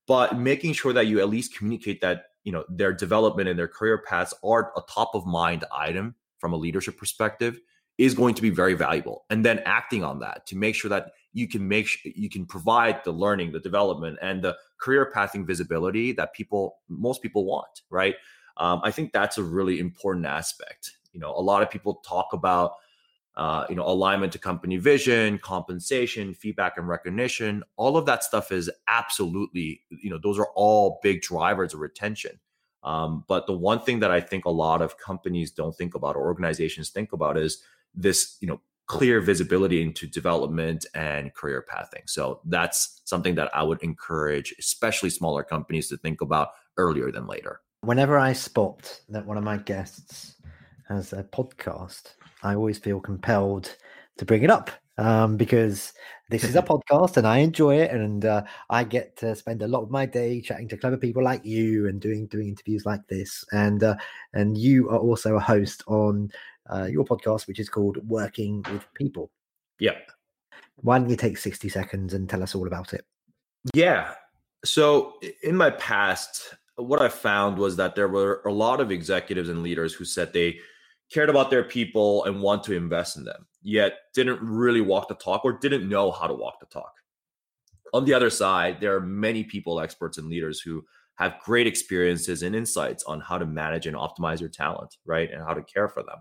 but 0.07 0.39
making 0.39 0.73
sure 0.75 0.93
that 0.93 1.09
you 1.09 1.19
at 1.19 1.29
least 1.29 1.57
communicate 1.57 2.01
that, 2.03 2.27
you 2.45 2.53
know, 2.53 2.65
their 2.69 2.93
development 2.93 3.49
and 3.49 3.59
their 3.59 3.69
career 3.69 3.99
paths 3.99 4.35
are 4.45 4.73
a 4.77 4.83
top 4.89 5.15
of 5.15 5.27
mind 5.27 5.65
item 5.73 6.15
from 6.39 6.53
a 6.53 6.57
leadership 6.57 6.97
perspective 6.97 7.61
is 8.03 8.15
going 8.15 8.35
to 8.35 8.43
be 8.43 8.51
very 8.51 8.75
valuable. 8.75 9.25
And 9.31 9.45
then 9.45 9.61
acting 9.65 10.03
on 10.03 10.19
that 10.19 10.45
to 10.47 10.57
make 10.57 10.75
sure 10.75 10.89
that 10.89 11.13
you 11.33 11.47
can 11.47 11.69
make 11.69 11.87
sure 11.87 12.11
you 12.17 12.29
can 12.29 12.45
provide 12.45 13.05
the 13.05 13.13
learning 13.13 13.53
the 13.53 13.61
development 13.61 14.19
and 14.21 14.43
the 14.43 14.57
career 14.79 15.09
pathing 15.15 15.47
visibility 15.47 16.11
that 16.11 16.35
people 16.35 16.79
most 16.89 17.23
people 17.23 17.45
want 17.45 17.83
right? 17.91 18.17
Um, 18.57 18.81
i 18.83 18.91
think 18.91 19.13
that's 19.13 19.39
a 19.39 19.43
really 19.43 19.79
important 19.79 20.27
aspect. 20.27 20.91
You 21.13 21.21
know 21.21 21.31
a 21.31 21.41
lot 21.41 21.63
of 21.63 21.71
people 21.71 22.03
talk 22.05 22.33
about 22.33 22.73
uh, 23.37 23.67
you 23.71 23.77
know 23.77 23.87
alignment 23.87 24.33
to 24.33 24.39
company 24.41 24.79
vision 24.79 25.39
compensation 25.39 26.35
feedback 26.35 26.79
and 26.79 26.89
recognition. 26.89 27.63
All 27.77 27.97
of 27.97 28.05
that 28.07 28.25
stuff 28.25 28.51
is 28.51 28.69
absolutely 28.89 29.83
you 29.91 30.11
know 30.11 30.19
those 30.19 30.41
are 30.41 30.49
all 30.57 30.99
big 31.05 31.23
drivers 31.23 31.73
of 31.73 31.79
retention. 31.79 32.41
Um, 32.83 33.25
but 33.29 33.47
the 33.47 33.57
one 33.57 33.79
thing 33.79 34.01
that 34.01 34.11
i 34.11 34.21
think 34.21 34.45
a 34.45 34.51
lot 34.51 34.83
of 34.83 34.99
companies 34.99 35.53
don't 35.53 35.77
think 35.81 35.95
about 35.95 36.17
or 36.17 36.25
organizations 36.27 36.91
think 36.91 37.13
about 37.13 37.39
is 37.39 37.63
this 37.95 38.37
you 38.41 38.49
know 38.49 38.61
clear 38.87 39.21
visibility 39.21 39.81
into 39.81 40.07
development 40.07 40.85
and 40.95 41.33
career 41.35 41.65
pathing 41.69 42.03
so 42.07 42.41
that's 42.47 43.01
something 43.05 43.35
that 43.35 43.51
i 43.55 43.63
would 43.63 43.83
encourage 43.83 44.55
especially 44.59 45.09
smaller 45.09 45.43
companies 45.43 45.89
to 45.89 45.97
think 45.97 46.21
about 46.21 46.49
earlier 46.77 47.11
than 47.11 47.27
later 47.27 47.61
Whenever 47.85 48.17
I 48.17 48.33
spot 48.33 49.01
that 49.09 49.27
one 49.27 49.37
of 49.37 49.43
my 49.43 49.57
guests 49.57 50.37
has 50.89 51.13
a 51.13 51.25
podcast, 51.25 52.15
I 52.45 52.55
always 52.55 52.79
feel 52.79 53.01
compelled 53.01 53.77
to 54.19 54.25
bring 54.25 54.45
it 54.45 54.51
up 54.51 54.71
um, 54.99 55.37
because 55.37 55.93
this 56.31 56.45
is 56.45 56.55
a 56.55 56.63
podcast 56.63 57.17
and 57.17 57.27
I 57.27 57.39
enjoy 57.39 57.81
it, 57.81 57.91
and 57.91 58.25
uh, 58.25 58.45
I 58.71 58.85
get 58.85 59.17
to 59.17 59.35
spend 59.35 59.63
a 59.63 59.67
lot 59.67 59.83
of 59.83 59.91
my 59.91 60.07
day 60.07 60.41
chatting 60.41 60.69
to 60.69 60.77
clever 60.77 60.97
people 60.97 61.25
like 61.25 61.45
you 61.45 61.89
and 61.89 62.01
doing 62.01 62.29
doing 62.29 62.47
interviews 62.47 62.87
like 62.87 63.05
this. 63.09 63.45
And 63.51 63.83
uh, 63.83 63.97
and 64.33 64.57
you 64.57 64.89
are 64.89 65.01
also 65.01 65.35
a 65.35 65.41
host 65.41 65.83
on 65.89 66.31
uh, 66.71 66.85
your 66.85 67.05
podcast, 67.05 67.47
which 67.47 67.59
is 67.59 67.69
called 67.69 67.99
Working 68.07 68.65
with 68.73 68.87
People. 68.95 69.31
yeah 69.79 69.97
Why 70.77 70.99
don't 70.99 71.11
you 71.11 71.17
take 71.17 71.39
sixty 71.39 71.69
seconds 71.69 72.15
and 72.15 72.29
tell 72.29 72.43
us 72.43 72.55
all 72.55 72.67
about 72.67 72.93
it? 72.93 73.05
Yeah. 73.75 74.15
So 74.65 75.15
in 75.43 75.57
my 75.57 75.71
past, 75.71 76.55
what 76.77 77.03
I 77.03 77.09
found 77.09 77.59
was 77.59 77.77
that 77.77 77.95
there 77.95 78.09
were 78.09 78.43
a 78.47 78.53
lot 78.53 78.81
of 78.81 78.91
executives 78.91 79.49
and 79.49 79.63
leaders 79.63 79.93
who 79.93 80.05
said 80.05 80.33
they 80.33 80.59
cared 81.13 81.29
about 81.29 81.51
their 81.51 81.65
people 81.65 82.25
and 82.25 82.41
want 82.41 82.65
to 82.65 82.75
invest 82.75 83.17
in 83.17 83.25
them, 83.25 83.47
yet 83.63 83.93
didn't 84.15 84.41
really 84.41 84.81
walk 84.81 85.09
the 85.09 85.15
talk 85.15 85.45
or 85.45 85.53
didn't 85.53 85.89
know 85.89 86.11
how 86.11 86.27
to 86.27 86.35
walk 86.35 86.59
the 86.59 86.67
talk. 86.67 86.93
On 87.93 88.05
the 88.05 88.15
other 88.15 88.31
side, 88.31 88.81
there 88.81 88.97
are 88.97 89.01
many 89.01 89.45
people, 89.45 89.79
experts, 89.79 90.17
and 90.17 90.29
leaders 90.29 90.61
who 90.61 90.83
have 91.17 91.39
great 91.45 91.67
experiences 91.67 92.43
and 92.43 92.57
insights 92.57 93.05
on 93.05 93.21
how 93.21 93.37
to 93.37 93.45
manage 93.45 93.87
and 93.87 93.97
optimize 93.97 94.41
your 94.41 94.49
talent, 94.49 94.97
right? 95.05 95.31
And 95.31 95.43
how 95.43 95.53
to 95.53 95.63
care 95.63 95.89
for 95.89 96.03
them. 96.03 96.17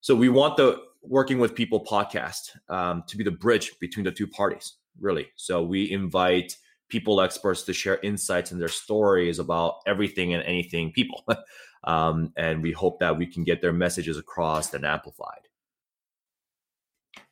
So 0.00 0.14
we 0.14 0.28
want 0.28 0.56
the 0.56 0.80
Working 1.02 1.38
with 1.38 1.54
People 1.54 1.84
podcast 1.84 2.50
um, 2.68 3.04
to 3.06 3.16
be 3.16 3.24
the 3.24 3.30
bridge 3.30 3.72
between 3.80 4.04
the 4.04 4.12
two 4.12 4.26
parties, 4.26 4.74
really. 5.00 5.28
So 5.36 5.62
we 5.62 5.90
invite 5.90 6.56
people 6.88 7.20
experts 7.20 7.62
to 7.62 7.72
share 7.72 7.98
insights 8.02 8.52
and 8.52 8.60
their 8.60 8.68
stories 8.68 9.38
about 9.38 9.76
everything 9.86 10.34
and 10.34 10.42
anything 10.44 10.92
people. 10.92 11.24
um, 11.84 12.32
and 12.36 12.62
we 12.62 12.72
hope 12.72 13.00
that 13.00 13.16
we 13.16 13.26
can 13.26 13.44
get 13.44 13.60
their 13.60 13.72
messages 13.72 14.18
across 14.18 14.74
and 14.74 14.84
amplified. 14.84 15.40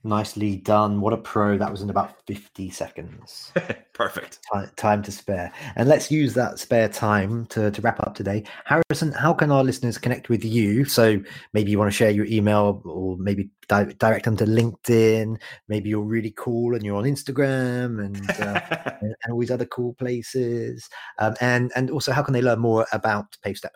Nicely 0.07 0.57
done. 0.57 1.01
What 1.01 1.15
a 1.15 1.17
pro. 1.17 1.57
That 1.57 1.71
was 1.71 1.81
in 1.81 1.89
about 1.89 2.15
50 2.27 2.69
seconds. 2.69 3.53
Perfect. 3.95 4.41
Ti- 4.53 4.67
time 4.77 5.03
to 5.03 5.11
spare. 5.11 5.51
And 5.77 5.89
let's 5.89 6.11
use 6.11 6.35
that 6.35 6.59
spare 6.59 6.91
time 6.91 7.47
to, 7.47 7.71
to 7.71 7.81
wrap 7.81 8.01
up 8.01 8.15
today. 8.15 8.45
Harrison, 8.67 9.13
how 9.13 9.33
can 9.33 9.51
our 9.51 9.65
listeners 9.65 9.97
connect 9.97 10.29
with 10.29 10.45
you? 10.45 10.85
So 10.85 11.23
maybe 11.55 11.71
you 11.71 11.79
want 11.79 11.91
to 11.91 11.97
share 11.97 12.11
your 12.11 12.27
email 12.27 12.83
or 12.85 13.17
maybe 13.17 13.49
di- 13.67 13.95
direct 13.99 14.27
them 14.27 14.37
to 14.37 14.45
LinkedIn. 14.45 15.41
Maybe 15.69 15.89
you're 15.89 16.03
really 16.03 16.35
cool 16.37 16.75
and 16.75 16.85
you're 16.85 16.97
on 16.97 17.05
Instagram 17.05 18.05
and, 18.05 18.31
uh, 18.31 18.61
and, 19.01 19.15
and 19.25 19.33
all 19.33 19.41
these 19.41 19.51
other 19.51 19.67
cool 19.67 19.95
places. 19.95 20.87
Um, 21.19 21.35
and, 21.41 21.73
and 21.75 21.91
also, 21.91 22.13
how 22.13 22.23
can 22.23 22.35
they 22.35 22.43
learn 22.43 22.59
more 22.61 22.87
about 22.93 23.37
PaveStep? 23.43 23.71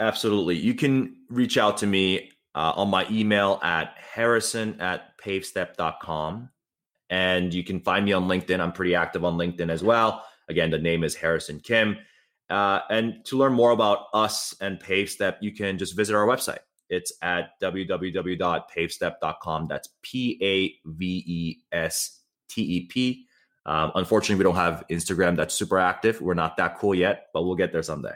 Absolutely. 0.00 0.56
You 0.56 0.74
can 0.74 1.16
reach 1.28 1.58
out 1.58 1.76
to 1.78 1.86
me 1.86 2.30
uh, 2.58 2.72
on 2.74 2.90
my 2.90 3.06
email 3.08 3.60
at 3.62 3.94
harrison 3.98 4.78
at 4.80 5.16
pavestep.com. 5.18 6.50
And 7.08 7.54
you 7.54 7.62
can 7.62 7.78
find 7.80 8.04
me 8.04 8.12
on 8.12 8.26
LinkedIn. 8.26 8.58
I'm 8.58 8.72
pretty 8.72 8.96
active 8.96 9.24
on 9.24 9.38
LinkedIn 9.38 9.70
as 9.70 9.84
well. 9.84 10.24
Again, 10.48 10.72
the 10.72 10.78
name 10.78 11.04
is 11.04 11.14
Harrison 11.14 11.60
Kim. 11.60 11.96
Uh, 12.50 12.80
and 12.90 13.24
to 13.26 13.38
learn 13.38 13.52
more 13.52 13.70
about 13.70 14.06
us 14.12 14.56
and 14.60 14.80
PaveStep, 14.80 15.36
you 15.40 15.54
can 15.54 15.78
just 15.78 15.96
visit 15.96 16.16
our 16.16 16.26
website. 16.26 16.58
It's 16.90 17.12
at 17.22 17.50
www.pavestep.com. 17.62 19.68
That's 19.68 19.88
P 20.02 20.38
A 20.42 20.74
V 20.90 21.22
E 21.26 21.58
S 21.70 22.22
T 22.48 22.62
E 22.62 22.86
P. 22.86 23.26
Um, 23.66 23.92
unfortunately, 23.94 24.36
we 24.36 24.44
don't 24.44 24.56
have 24.56 24.82
Instagram 24.90 25.36
that's 25.36 25.54
super 25.54 25.78
active. 25.78 26.20
We're 26.20 26.34
not 26.34 26.56
that 26.56 26.78
cool 26.78 26.94
yet, 26.94 27.26
but 27.32 27.44
we'll 27.44 27.54
get 27.54 27.70
there 27.70 27.84
someday. 27.84 28.14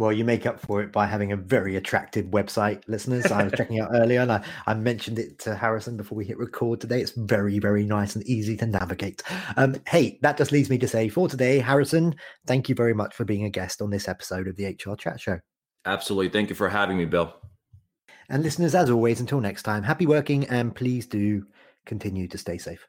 Well, 0.00 0.14
you 0.14 0.24
make 0.24 0.46
up 0.46 0.58
for 0.58 0.80
it 0.80 0.92
by 0.92 1.06
having 1.06 1.32
a 1.32 1.36
very 1.36 1.76
attractive 1.76 2.24
website, 2.28 2.82
listeners. 2.88 3.26
I 3.26 3.44
was 3.44 3.52
checking 3.52 3.80
out 3.80 3.90
earlier 3.94 4.22
and 4.22 4.32
I, 4.32 4.42
I 4.66 4.72
mentioned 4.72 5.18
it 5.18 5.38
to 5.40 5.54
Harrison 5.54 5.98
before 5.98 6.16
we 6.16 6.24
hit 6.24 6.38
record 6.38 6.80
today. 6.80 7.02
It's 7.02 7.10
very, 7.10 7.58
very 7.58 7.84
nice 7.84 8.16
and 8.16 8.26
easy 8.26 8.56
to 8.56 8.66
navigate. 8.66 9.22
Um, 9.58 9.76
hey, 9.86 10.18
that 10.22 10.38
just 10.38 10.52
leads 10.52 10.70
me 10.70 10.78
to 10.78 10.88
say 10.88 11.10
for 11.10 11.28
today, 11.28 11.58
Harrison, 11.58 12.14
thank 12.46 12.70
you 12.70 12.74
very 12.74 12.94
much 12.94 13.14
for 13.14 13.26
being 13.26 13.44
a 13.44 13.50
guest 13.50 13.82
on 13.82 13.90
this 13.90 14.08
episode 14.08 14.48
of 14.48 14.56
the 14.56 14.68
HR 14.68 14.96
Chat 14.96 15.20
Show. 15.20 15.38
Absolutely. 15.84 16.30
Thank 16.30 16.48
you 16.48 16.56
for 16.56 16.70
having 16.70 16.96
me, 16.96 17.04
Bill. 17.04 17.34
And 18.30 18.42
listeners, 18.42 18.74
as 18.74 18.88
always, 18.88 19.20
until 19.20 19.42
next 19.42 19.64
time, 19.64 19.82
happy 19.82 20.06
working 20.06 20.46
and 20.46 20.74
please 20.74 21.04
do 21.06 21.44
continue 21.84 22.26
to 22.28 22.38
stay 22.38 22.56
safe. 22.56 22.88